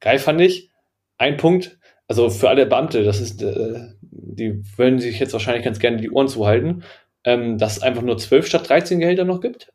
[0.00, 0.70] Geil fand ich.
[1.18, 5.78] Ein Punkt, also für alle Beamte, das ist, äh, die wollen sich jetzt wahrscheinlich ganz
[5.78, 6.84] gerne die Ohren zuhalten,
[7.24, 9.72] ähm, dass es einfach nur 12 statt 13 Gehälter noch gibt.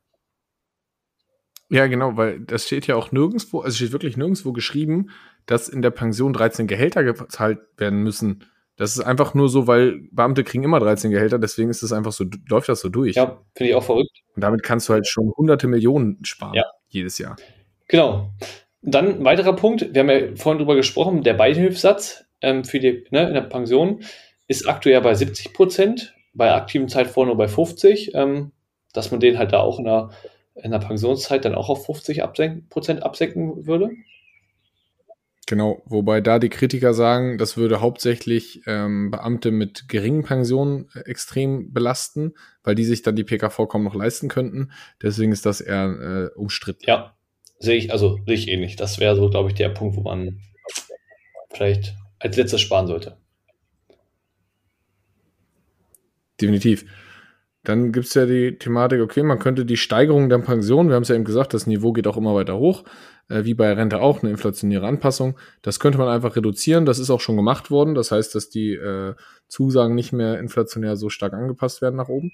[1.69, 5.11] Ja, genau, weil das steht ja auch nirgendwo, also steht wirklich nirgendwo geschrieben,
[5.45, 8.45] dass in der Pension 13 Gehälter gezahlt werden müssen.
[8.79, 12.13] Das ist einfach nur so, weil Beamte kriegen immer 13 Gehälter, deswegen ist es einfach
[12.13, 13.17] so, läuft das so durch.
[13.17, 14.21] Ja, finde ich auch verrückt.
[14.35, 16.63] Und damit kannst du halt schon hunderte Millionen sparen ja.
[16.87, 17.35] jedes Jahr.
[17.89, 18.29] Genau.
[18.81, 23.05] Dann ein weiterer Punkt, wir haben ja vorhin drüber gesprochen, der Beihilfssatz ähm, für die,
[23.11, 24.01] ne, in der Pension
[24.47, 28.53] ist aktuell bei 70 Prozent, bei aktiven Zeit vorher nur bei 50, ähm,
[28.93, 30.11] dass man den halt da auch in der,
[30.55, 32.23] in der Pensionszeit dann auch auf 50
[32.69, 33.89] Prozent absenken würde.
[35.49, 40.99] Genau, wobei da die Kritiker sagen, das würde hauptsächlich ähm, Beamte mit geringen Pensionen äh,
[41.09, 44.71] extrem belasten, weil die sich dann die PKV kaum noch leisten könnten.
[45.01, 46.83] Deswegen ist das eher äh, umstritten.
[46.85, 47.15] Ja,
[47.57, 48.75] sehe ich, also sehe ich ähnlich.
[48.75, 50.39] Das wäre so, glaube ich, der Punkt, wo man
[51.49, 53.17] vielleicht als letztes sparen sollte.
[56.39, 56.85] Definitiv.
[57.63, 61.03] Dann gibt es ja die Thematik, okay, man könnte die Steigerung der Pension, wir haben
[61.03, 62.83] es ja eben gesagt, das Niveau geht auch immer weiter hoch
[63.29, 65.37] äh, wie bei Rente auch, eine inflationäre Anpassung.
[65.61, 66.85] Das könnte man einfach reduzieren.
[66.85, 67.95] Das ist auch schon gemacht worden.
[67.95, 69.15] Das heißt, dass die äh,
[69.47, 72.31] Zusagen nicht mehr inflationär so stark angepasst werden nach oben.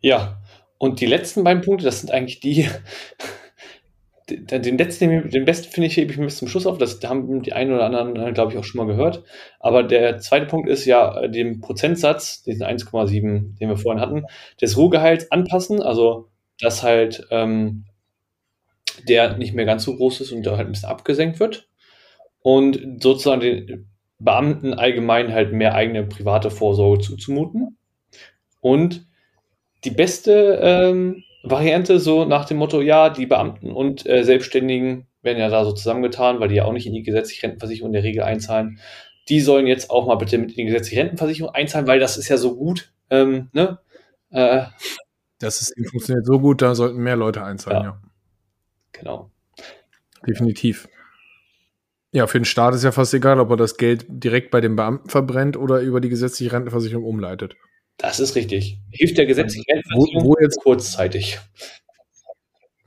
[0.00, 0.40] Ja,
[0.78, 2.68] und die letzten beiden Punkte, das sind eigentlich die,
[4.28, 6.78] den letzten, den besten finde ich, hebe ich mir bis zum Schluss auf.
[6.78, 9.24] Das haben die einen oder anderen, äh, glaube ich, auch schon mal gehört.
[9.60, 14.24] Aber der zweite Punkt ist ja, den Prozentsatz, diesen 1,7, den wir vorhin hatten,
[14.60, 15.82] des Ruhegehalts anpassen.
[15.82, 16.28] Also,
[16.60, 17.84] dass halt ähm,
[19.08, 21.68] der nicht mehr ganz so groß ist und da halt ein bisschen abgesenkt wird.
[22.40, 27.76] Und sozusagen den Beamten allgemein halt mehr eigene private Vorsorge zuzumuten.
[28.60, 29.06] Und
[29.84, 35.38] die beste ähm, Variante, so nach dem Motto, ja, die Beamten und äh, Selbstständigen werden
[35.38, 38.04] ja da so zusammengetan, weil die ja auch nicht in die gesetzliche Rentenversicherung in der
[38.04, 38.78] Regel einzahlen.
[39.28, 42.28] Die sollen jetzt auch mal bitte mit in die gesetzliche Rentenversicherung einzahlen, weil das ist
[42.28, 42.92] ja so gut.
[43.10, 43.78] Ähm, ne?
[44.30, 44.64] Äh,
[45.38, 47.90] das ist, funktioniert so gut, da sollten mehr Leute einzahlen, ja.
[47.90, 48.01] ja.
[49.02, 49.30] Genau.
[50.26, 50.88] Definitiv.
[52.12, 54.76] Ja, für den Staat ist ja fast egal, ob er das Geld direkt bei den
[54.76, 57.56] Beamten verbrennt oder über die gesetzliche Rentenversicherung umleitet.
[57.96, 58.78] Das ist richtig.
[58.90, 61.40] Hilft der gesetzliche Rentenversicherung wo, wo jetzt kurzzeitig.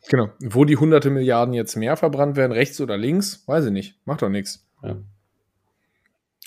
[0.08, 0.30] Genau.
[0.40, 4.00] Wo die hunderte Milliarden jetzt mehr verbrannt werden, rechts oder links, weiß ich nicht.
[4.06, 4.66] Macht doch nichts.
[4.84, 4.96] Ja.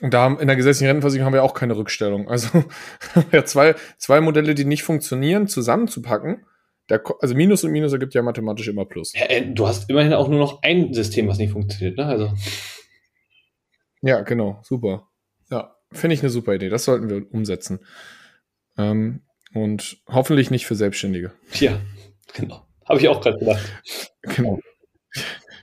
[0.00, 2.28] Und da haben, in der gesetzlichen Rentenversicherung haben wir auch keine Rückstellung.
[2.28, 2.64] Also
[3.32, 6.46] ja, zwei, zwei Modelle, die nicht funktionieren, zusammenzupacken
[6.88, 9.12] der, also Minus und Minus ergibt ja mathematisch immer Plus.
[9.14, 12.06] Ja, äh, du hast immerhin auch nur noch ein System, was nicht funktioniert, ne?
[12.06, 12.32] Also.
[14.02, 15.08] Ja, genau, super.
[15.50, 16.68] Ja, finde ich eine super Idee.
[16.68, 17.80] Das sollten wir umsetzen.
[18.76, 19.22] Ähm,
[19.54, 21.32] und hoffentlich nicht für Selbstständige.
[21.54, 21.80] Ja,
[22.34, 22.66] genau.
[22.86, 23.82] Habe ich auch gerade gedacht.
[24.22, 24.58] Genau.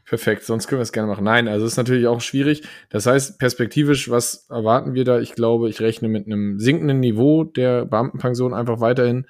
[0.05, 1.23] Perfekt, sonst können wir es gerne machen.
[1.23, 2.61] Nein, also es ist natürlich auch schwierig.
[2.89, 5.19] Das heißt, perspektivisch, was erwarten wir da?
[5.19, 9.25] Ich glaube, ich rechne mit einem sinkenden Niveau der Beamtenpension einfach weiterhin.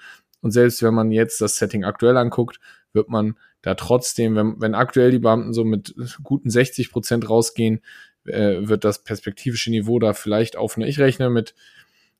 [0.45, 2.60] Und selbst wenn man jetzt das Setting aktuell anguckt,
[2.93, 7.81] wird man da trotzdem, wenn, wenn aktuell die Beamten so mit guten 60 Prozent rausgehen,
[8.25, 11.55] äh, wird das perspektivische Niveau da vielleicht auf eine, ich rechne mit,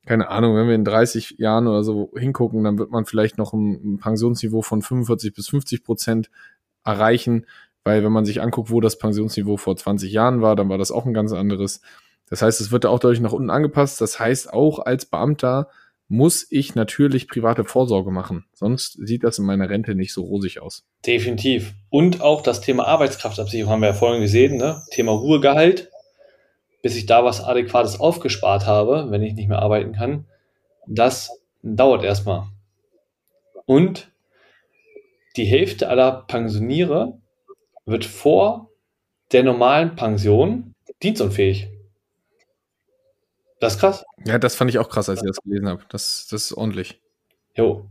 [0.06, 3.52] keine Ahnung, wenn wir in 30 Jahren oder so hingucken, dann wird man vielleicht noch
[3.52, 6.28] ein Pensionsniveau von 45 bis 50 Prozent
[6.82, 7.46] erreichen,
[7.84, 10.90] weil wenn man sich anguckt, wo das Pensionsniveau vor 20 Jahren war, dann war das
[10.90, 11.80] auch ein ganz anderes.
[12.28, 14.00] Das heißt, es wird da auch deutlich nach unten angepasst.
[14.00, 15.68] Das heißt, auch als Beamter
[16.08, 18.44] muss ich natürlich private Vorsorge machen.
[18.52, 20.84] Sonst sieht das in meiner Rente nicht so rosig aus.
[21.04, 21.74] Definitiv.
[21.90, 24.82] Und auch das Thema Arbeitskraftabsicherung haben wir ja vorhin gesehen, ne?
[24.90, 25.90] Thema Ruhegehalt.
[26.82, 30.26] Bis ich da was Adäquates aufgespart habe, wenn ich nicht mehr arbeiten kann,
[30.86, 31.30] das
[31.62, 32.44] dauert erstmal.
[33.64, 34.12] Und
[35.36, 37.18] die Hälfte aller Pensioniere
[37.84, 38.70] wird vor
[39.32, 41.68] der normalen Pension dienstunfähig.
[43.66, 44.04] Das ist krass.
[44.24, 45.82] Ja, das fand ich auch krass, als ich das gelesen habe.
[45.88, 47.00] Das, das ist ordentlich.
[47.56, 47.90] Jo.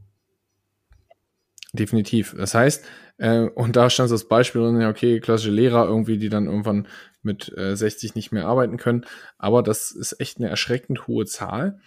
[1.73, 2.33] Definitiv.
[2.37, 2.85] Das heißt,
[3.17, 6.87] äh, und da stand das Beispiel, okay, klassische Lehrer irgendwie, die dann irgendwann
[7.23, 9.05] mit äh, 60 nicht mehr arbeiten können.
[9.37, 11.81] Aber das ist echt eine erschreckend hohe Zahl.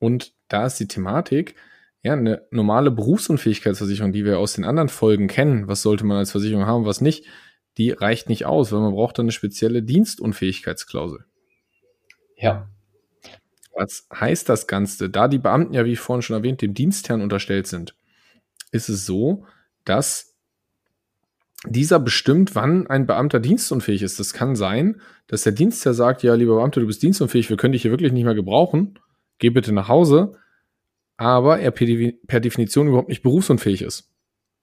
[0.00, 1.54] Und da ist die Thematik,
[2.02, 6.32] ja, eine normale Berufsunfähigkeitsversicherung, die wir aus den anderen Folgen kennen, was sollte man als
[6.32, 7.24] Versicherung haben, was nicht,
[7.76, 11.24] die reicht nicht aus, weil man braucht dann eine spezielle Dienstunfähigkeitsklausel.
[12.36, 12.68] Ja.
[13.78, 15.08] Was heißt das Ganze?
[15.08, 17.94] Da die Beamten ja, wie vorhin schon erwähnt, dem Dienstherrn unterstellt sind,
[18.72, 19.46] ist es so,
[19.84, 20.34] dass
[21.64, 24.18] dieser bestimmt, wann ein Beamter dienstunfähig ist.
[24.18, 27.72] Das kann sein, dass der Dienstherr sagt, ja, lieber Beamter, du bist dienstunfähig, wir können
[27.72, 28.98] dich hier wirklich nicht mehr gebrauchen,
[29.38, 30.34] geh bitte nach Hause,
[31.16, 34.10] aber er per Definition überhaupt nicht berufsunfähig ist.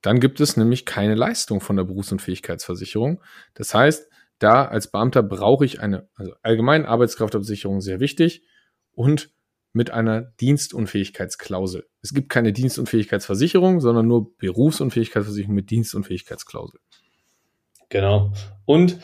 [0.01, 3.21] Dann gibt es nämlich keine Leistung von der Berufsunfähigkeitsversicherung.
[3.53, 8.43] Das heißt, da als Beamter brauche ich eine, also allgemein Arbeitskraftabsicherung sehr wichtig
[8.95, 9.29] und
[9.73, 11.85] mit einer Dienstunfähigkeitsklausel.
[12.01, 16.79] Es gibt keine Dienstunfähigkeitsversicherung, sondern nur Berufsunfähigkeitsversicherung mit Dienstunfähigkeitsklausel.
[17.89, 18.31] Genau.
[18.63, 18.99] Und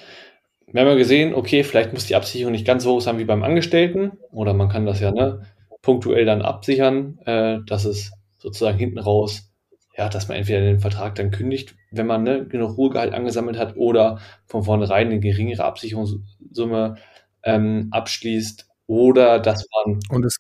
[0.68, 3.26] wir haben ja gesehen, okay, vielleicht muss die Absicherung nicht ganz so hoch sein wie
[3.26, 5.46] beim Angestellten oder man kann das ja ne,
[5.82, 9.52] punktuell dann absichern, äh, dass es sozusagen hinten raus,
[9.98, 13.76] ja, dass man entweder den Vertrag dann kündigt, wenn man ne, genug Ruhegehalt angesammelt hat
[13.76, 16.96] oder von vornherein eine geringere Absicherungssumme
[17.44, 20.36] ähm, abschließt oder dass man und es,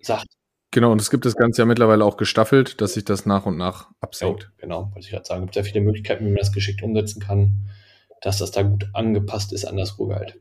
[0.00, 0.26] sagt.
[0.70, 3.58] Genau, und es gibt das Ganze ja mittlerweile auch gestaffelt, dass sich das nach und
[3.58, 4.44] nach absenkt.
[4.44, 5.42] Ja, genau, wollte ich gerade sagen.
[5.42, 7.68] Es gibt sehr viele Möglichkeiten, wie man das geschickt umsetzen kann,
[8.22, 10.38] dass das da gut angepasst ist an das Ruhegehalt.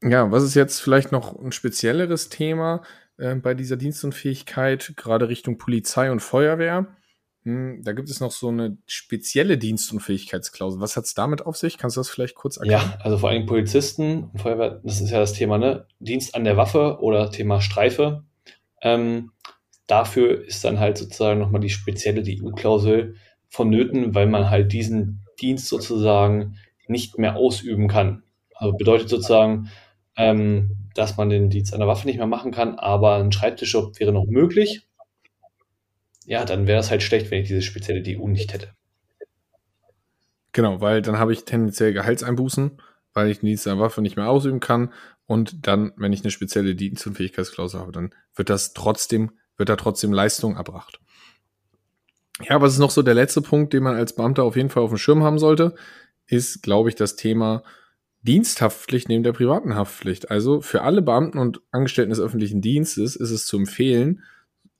[0.00, 2.82] Ja, was ist jetzt vielleicht noch ein spezielleres Thema
[3.16, 6.86] äh, bei dieser Dienstunfähigkeit, gerade Richtung Polizei und Feuerwehr?
[7.46, 10.80] Hm, da gibt es noch so eine spezielle Dienstunfähigkeitsklausel.
[10.80, 11.78] Was hat es damit auf sich?
[11.78, 12.82] Kannst du das vielleicht kurz erklären?
[12.82, 15.86] Ja, also vor allem Polizisten und Feuerwehr, das ist ja das Thema, ne?
[16.00, 18.24] Dienst an der Waffe oder Thema Streife.
[18.82, 19.30] Ähm,
[19.86, 23.14] dafür ist dann halt sozusagen nochmal die spezielle EU-Klausel
[23.48, 26.56] vonnöten, weil man halt diesen Dienst sozusagen
[26.88, 28.24] nicht mehr ausüben kann.
[28.56, 29.70] Also bedeutet sozusagen,
[30.16, 34.00] ähm, dass man den Dienst an der Waffe nicht mehr machen kann, aber ein Schreibtischjob
[34.00, 34.82] wäre noch möglich
[36.26, 38.74] ja, dann wäre es halt schlecht, wenn ich diese spezielle DU nicht hätte.
[40.52, 42.80] Genau, weil dann habe ich tendenziell Gehaltseinbußen,
[43.14, 44.92] weil ich den Dienst der Waffe nicht mehr ausüben kann.
[45.26, 49.68] Und dann, wenn ich eine spezielle Dienst- und Fähigkeitsklausel habe, dann wird das trotzdem, wird
[49.68, 51.00] da trotzdem Leistung erbracht.
[52.42, 54.82] Ja, was ist noch so der letzte Punkt, den man als Beamter auf jeden Fall
[54.82, 55.74] auf dem Schirm haben sollte,
[56.26, 57.62] ist, glaube ich, das Thema
[58.22, 60.30] Diensthaftpflicht neben der privaten Haftpflicht.
[60.30, 64.22] Also für alle Beamten und Angestellten des öffentlichen Dienstes ist es zu empfehlen,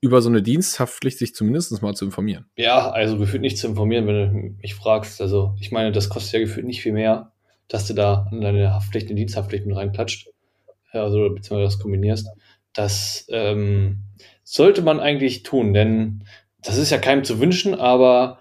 [0.07, 2.47] über so eine Diensthaftpflicht sich zumindest mal zu informieren.
[2.57, 5.21] Ja, also gefühlt nicht zu informieren, wenn du mich fragst.
[5.21, 7.33] Also ich meine, das kostet ja gefühlt nicht viel mehr,
[7.69, 10.29] dass du da an deine Haftpflicht eine Diensthaftpflicht mit reinklatscht.
[10.92, 12.29] Also beziehungsweise das kombinierst.
[12.73, 14.05] Das ähm,
[14.42, 16.25] sollte man eigentlich tun, denn
[16.62, 18.38] das ist ja keinem zu wünschen, aber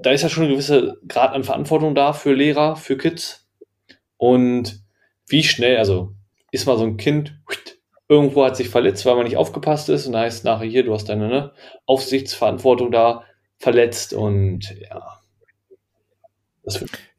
[0.00, 3.48] da ist ja schon ein gewisser Grad an Verantwortung da für Lehrer, für Kids.
[4.16, 4.82] Und
[5.26, 6.14] wie schnell, also
[6.50, 7.38] ist mal so ein Kind
[8.10, 10.92] irgendwo hat sich verletzt, weil man nicht aufgepasst ist und da heißt nachher hier, du
[10.92, 11.52] hast deine ne,
[11.86, 13.24] Aufsichtsverantwortung da
[13.56, 15.20] verletzt und ja.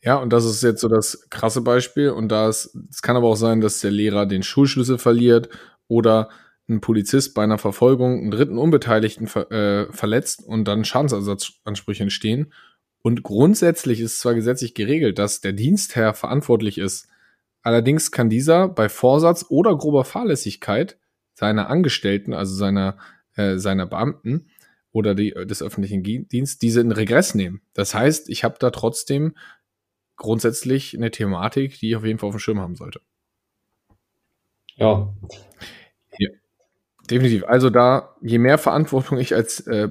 [0.04, 3.36] ja, und das ist jetzt so das krasse Beispiel und da es kann aber auch
[3.36, 5.48] sein, dass der Lehrer den Schulschlüssel verliert
[5.88, 6.30] oder
[6.68, 12.52] ein Polizist bei einer Verfolgung einen dritten Unbeteiligten ver äh, verletzt und dann Schadensersatzansprüche entstehen.
[13.02, 17.08] Und grundsätzlich ist zwar gesetzlich geregelt, dass der Dienstherr verantwortlich ist,
[17.64, 20.98] Allerdings kann dieser bei Vorsatz oder grober Fahrlässigkeit
[21.34, 22.98] seiner Angestellten, also seiner,
[23.36, 24.48] äh, seiner Beamten
[24.92, 27.62] oder die, des öffentlichen Dienstes, diese in Regress nehmen.
[27.74, 29.36] Das heißt, ich habe da trotzdem
[30.18, 33.02] grundsätzlich eine Thematik, die ich auf jeden Fall auf dem Schirm haben sollte.
[34.76, 35.14] Ja.
[36.18, 36.30] ja.
[37.10, 37.44] Definitiv.
[37.46, 39.90] Also da, je mehr Verantwortung ich als äh,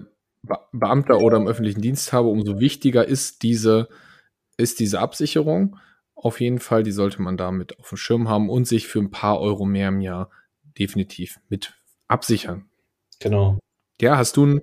[0.72, 3.88] Beamter oder im öffentlichen Dienst habe, umso wichtiger ist diese,
[4.56, 5.76] ist diese Absicherung
[6.22, 9.10] auf jeden Fall, die sollte man damit auf dem Schirm haben und sich für ein
[9.10, 10.30] paar Euro mehr im Jahr
[10.78, 11.74] definitiv mit
[12.08, 12.68] absichern.
[13.20, 13.58] Genau.
[14.00, 14.60] Ja, hast du ein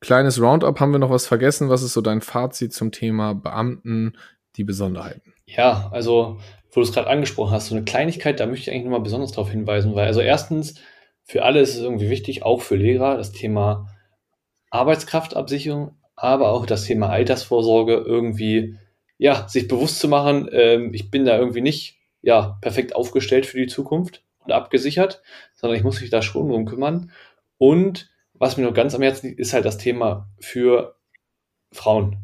[0.00, 0.78] kleines Roundup?
[0.78, 1.68] Haben wir noch was vergessen?
[1.68, 4.16] Was ist so dein Fazit zum Thema Beamten,
[4.56, 5.34] die Besonderheiten?
[5.46, 6.38] Ja, also,
[6.70, 9.32] wo du es gerade angesprochen hast, so eine Kleinigkeit, da möchte ich eigentlich nochmal besonders
[9.32, 10.80] darauf hinweisen, weil, also erstens,
[11.24, 13.88] für alle ist es irgendwie wichtig, auch für Lehrer, das Thema
[14.70, 18.78] Arbeitskraftabsicherung, aber auch das Thema Altersvorsorge irgendwie
[19.18, 23.58] ja, sich bewusst zu machen, ähm, ich bin da irgendwie nicht ja, perfekt aufgestellt für
[23.58, 25.22] die Zukunft und abgesichert,
[25.54, 27.10] sondern ich muss mich da schon drum kümmern.
[27.58, 30.96] Und was mir noch ganz am Herzen liegt, ist halt das Thema für
[31.72, 32.18] Frauen.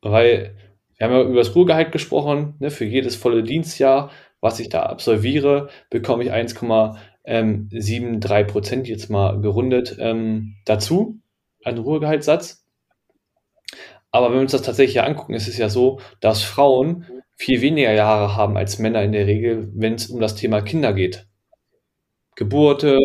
[0.00, 0.56] Weil
[0.96, 4.10] wir haben ja über das Ruhegehalt gesprochen, ne, für jedes volle Dienstjahr,
[4.40, 11.20] was ich da absolviere, bekomme ich 1,73 Prozent jetzt mal gerundet ähm, dazu,
[11.64, 12.61] ein Ruhegehaltssatz.
[14.12, 17.06] Aber wenn wir uns das tatsächlich angucken, ist es ja so, dass Frauen
[17.36, 20.92] viel weniger Jahre haben als Männer in der Regel, wenn es um das Thema Kinder
[20.92, 21.26] geht.
[22.36, 22.98] Geburte.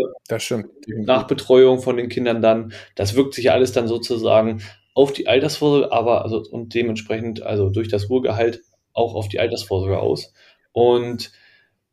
[1.06, 4.62] Nachbetreuung von den Kindern dann, das wirkt sich alles dann sozusagen
[4.94, 8.62] auf die Altersvorsorge, aber also und dementsprechend also durch das Ruhegehalt
[8.94, 10.34] auch auf die Altersvorsorge aus.
[10.72, 11.32] Und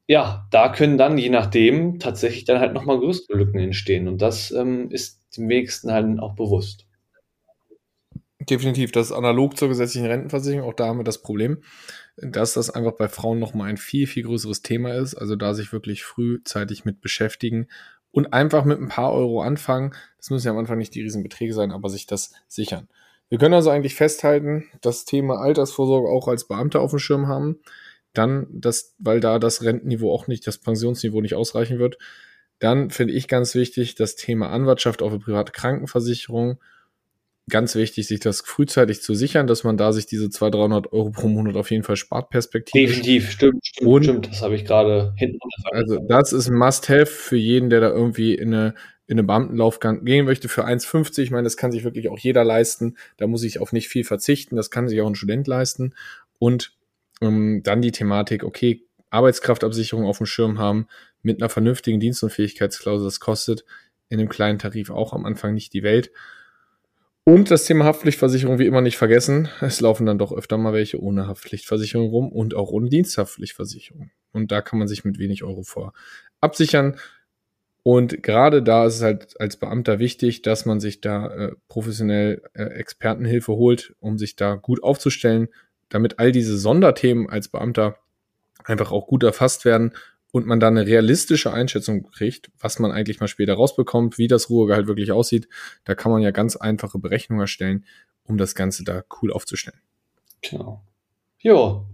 [0.07, 4.09] ja, da können dann je nachdem tatsächlich dann halt nochmal größere Lücken entstehen.
[4.09, 6.87] Und das ähm, ist dem wenigsten halt auch bewusst.
[8.51, 10.69] Definitiv, das ist analog zur gesetzlichen Rentenversicherung.
[10.69, 11.63] Auch da haben wir das Problem,
[12.17, 15.15] dass das einfach bei Frauen nochmal ein viel, viel größeres Thema ist.
[15.15, 17.69] Also da sich wirklich frühzeitig mit beschäftigen
[18.11, 19.95] und einfach mit ein paar Euro anfangen.
[20.19, 22.89] Das müssen ja am Anfang nicht die Riesenbeträge sein, aber sich das sichern.
[23.29, 27.61] Wir können also eigentlich festhalten, das Thema Altersvorsorge auch als Beamte auf dem Schirm haben.
[28.13, 31.99] Dann, das, weil da das Rentenniveau auch nicht, das Pensionsniveau nicht ausreichen wird.
[32.59, 36.61] Dann finde ich ganz wichtig das Thema Anwartschaft auf eine private Krankenversicherung
[37.51, 41.11] ganz wichtig, sich das frühzeitig zu sichern, dass man da sich diese 200, 300 Euro
[41.11, 42.97] pro Monat auf jeden Fall spart, perspektivisch.
[42.97, 44.29] Definitiv, stimmt, stimmt, Und, stimmt.
[44.29, 45.39] Das habe ich gerade hinten.
[45.73, 48.75] Also das ist ein Must-Have für jeden, der da irgendwie in eine,
[49.07, 51.23] in eine Beamtenlaufgang gehen möchte für 1,50.
[51.23, 52.97] Ich meine, das kann sich wirklich auch jeder leisten.
[53.19, 54.57] Da muss ich auf nicht viel verzichten.
[54.57, 55.95] Das kann sich auch ein Student leisten.
[56.39, 56.73] Und
[57.21, 60.87] ähm, dann die Thematik, okay, Arbeitskraftabsicherung auf dem Schirm haben
[61.23, 63.05] mit einer vernünftigen Dienstunfähigkeitsklausel.
[63.05, 63.65] Das kostet
[64.09, 66.11] in einem kleinen Tarif auch am Anfang nicht die Welt.
[67.27, 69.49] Und das Thema Haftpflichtversicherung wie immer nicht vergessen.
[69.63, 74.11] Es laufen dann doch öfter mal welche ohne Haftpflichtversicherung rum und auch ohne Diensthaftpflichtversicherung.
[74.33, 75.95] Und da kann man sich mit wenig Euro vor
[76.43, 76.97] absichern.
[77.83, 82.43] Und gerade da ist es halt als Beamter wichtig, dass man sich da äh, professionell
[82.53, 85.49] äh, Expertenhilfe holt, um sich da gut aufzustellen,
[85.89, 87.99] damit all diese Sonderthemen als Beamter
[88.65, 89.93] einfach auch gut erfasst werden
[90.35, 94.51] und man dann eine realistische Einschätzung kriegt, was man eigentlich mal später rausbekommt, wie das
[94.51, 95.49] Ruhegehalt wirklich aussieht,
[95.85, 97.85] da kann man ja ganz einfache Berechnungen erstellen,
[98.25, 99.79] um das Ganze da cool aufzustellen.
[100.43, 100.83] Genau.
[101.39, 101.87] Jo.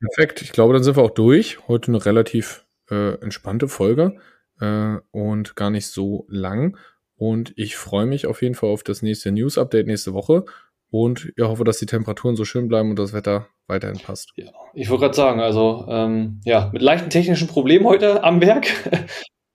[0.00, 0.42] Perfekt.
[0.42, 1.68] Ich glaube, dann sind wir auch durch.
[1.68, 4.16] Heute eine relativ äh, entspannte Folge
[4.58, 6.76] äh, und gar nicht so lang.
[7.14, 10.46] Und ich freue mich auf jeden Fall auf das nächste News-Update nächste Woche
[10.92, 14.32] und ja, hoffe, dass die Temperaturen so schön bleiben und das Wetter weiterhin passt.
[14.36, 18.66] Ja, ich wollte gerade sagen, also ähm, ja, mit leichten technischen Problemen heute am Werk.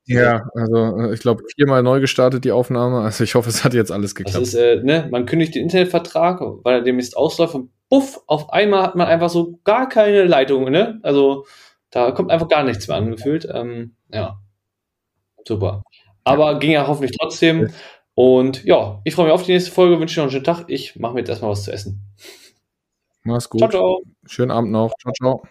[0.09, 3.01] Ja, also äh, ich glaube viermal neu gestartet die Aufnahme.
[3.01, 4.41] Also ich hoffe, es hat jetzt alles geklappt.
[4.41, 8.83] Ist, äh, ne, man kündigt den Internetvertrag, weil er demnächst ausläuft und buff, auf einmal
[8.83, 11.01] hat man einfach so gar keine Leitung, ne?
[11.03, 11.45] Also
[11.89, 13.49] da kommt einfach gar nichts mehr angefühlt.
[13.53, 14.39] Ähm, ja,
[15.45, 15.83] super.
[16.23, 16.57] Aber ja.
[16.57, 17.69] ging ja hoffentlich trotzdem.
[18.17, 20.65] Und ja, ich freue mich auf die nächste Folge, wünsche dir noch einen schönen Tag.
[20.69, 22.01] Ich mache mir jetzt erstmal was zu essen.
[23.21, 23.59] Mach's gut.
[23.59, 24.01] Ciao, ciao.
[24.25, 24.91] Schönen Abend noch.
[24.99, 25.43] Ciao, ciao.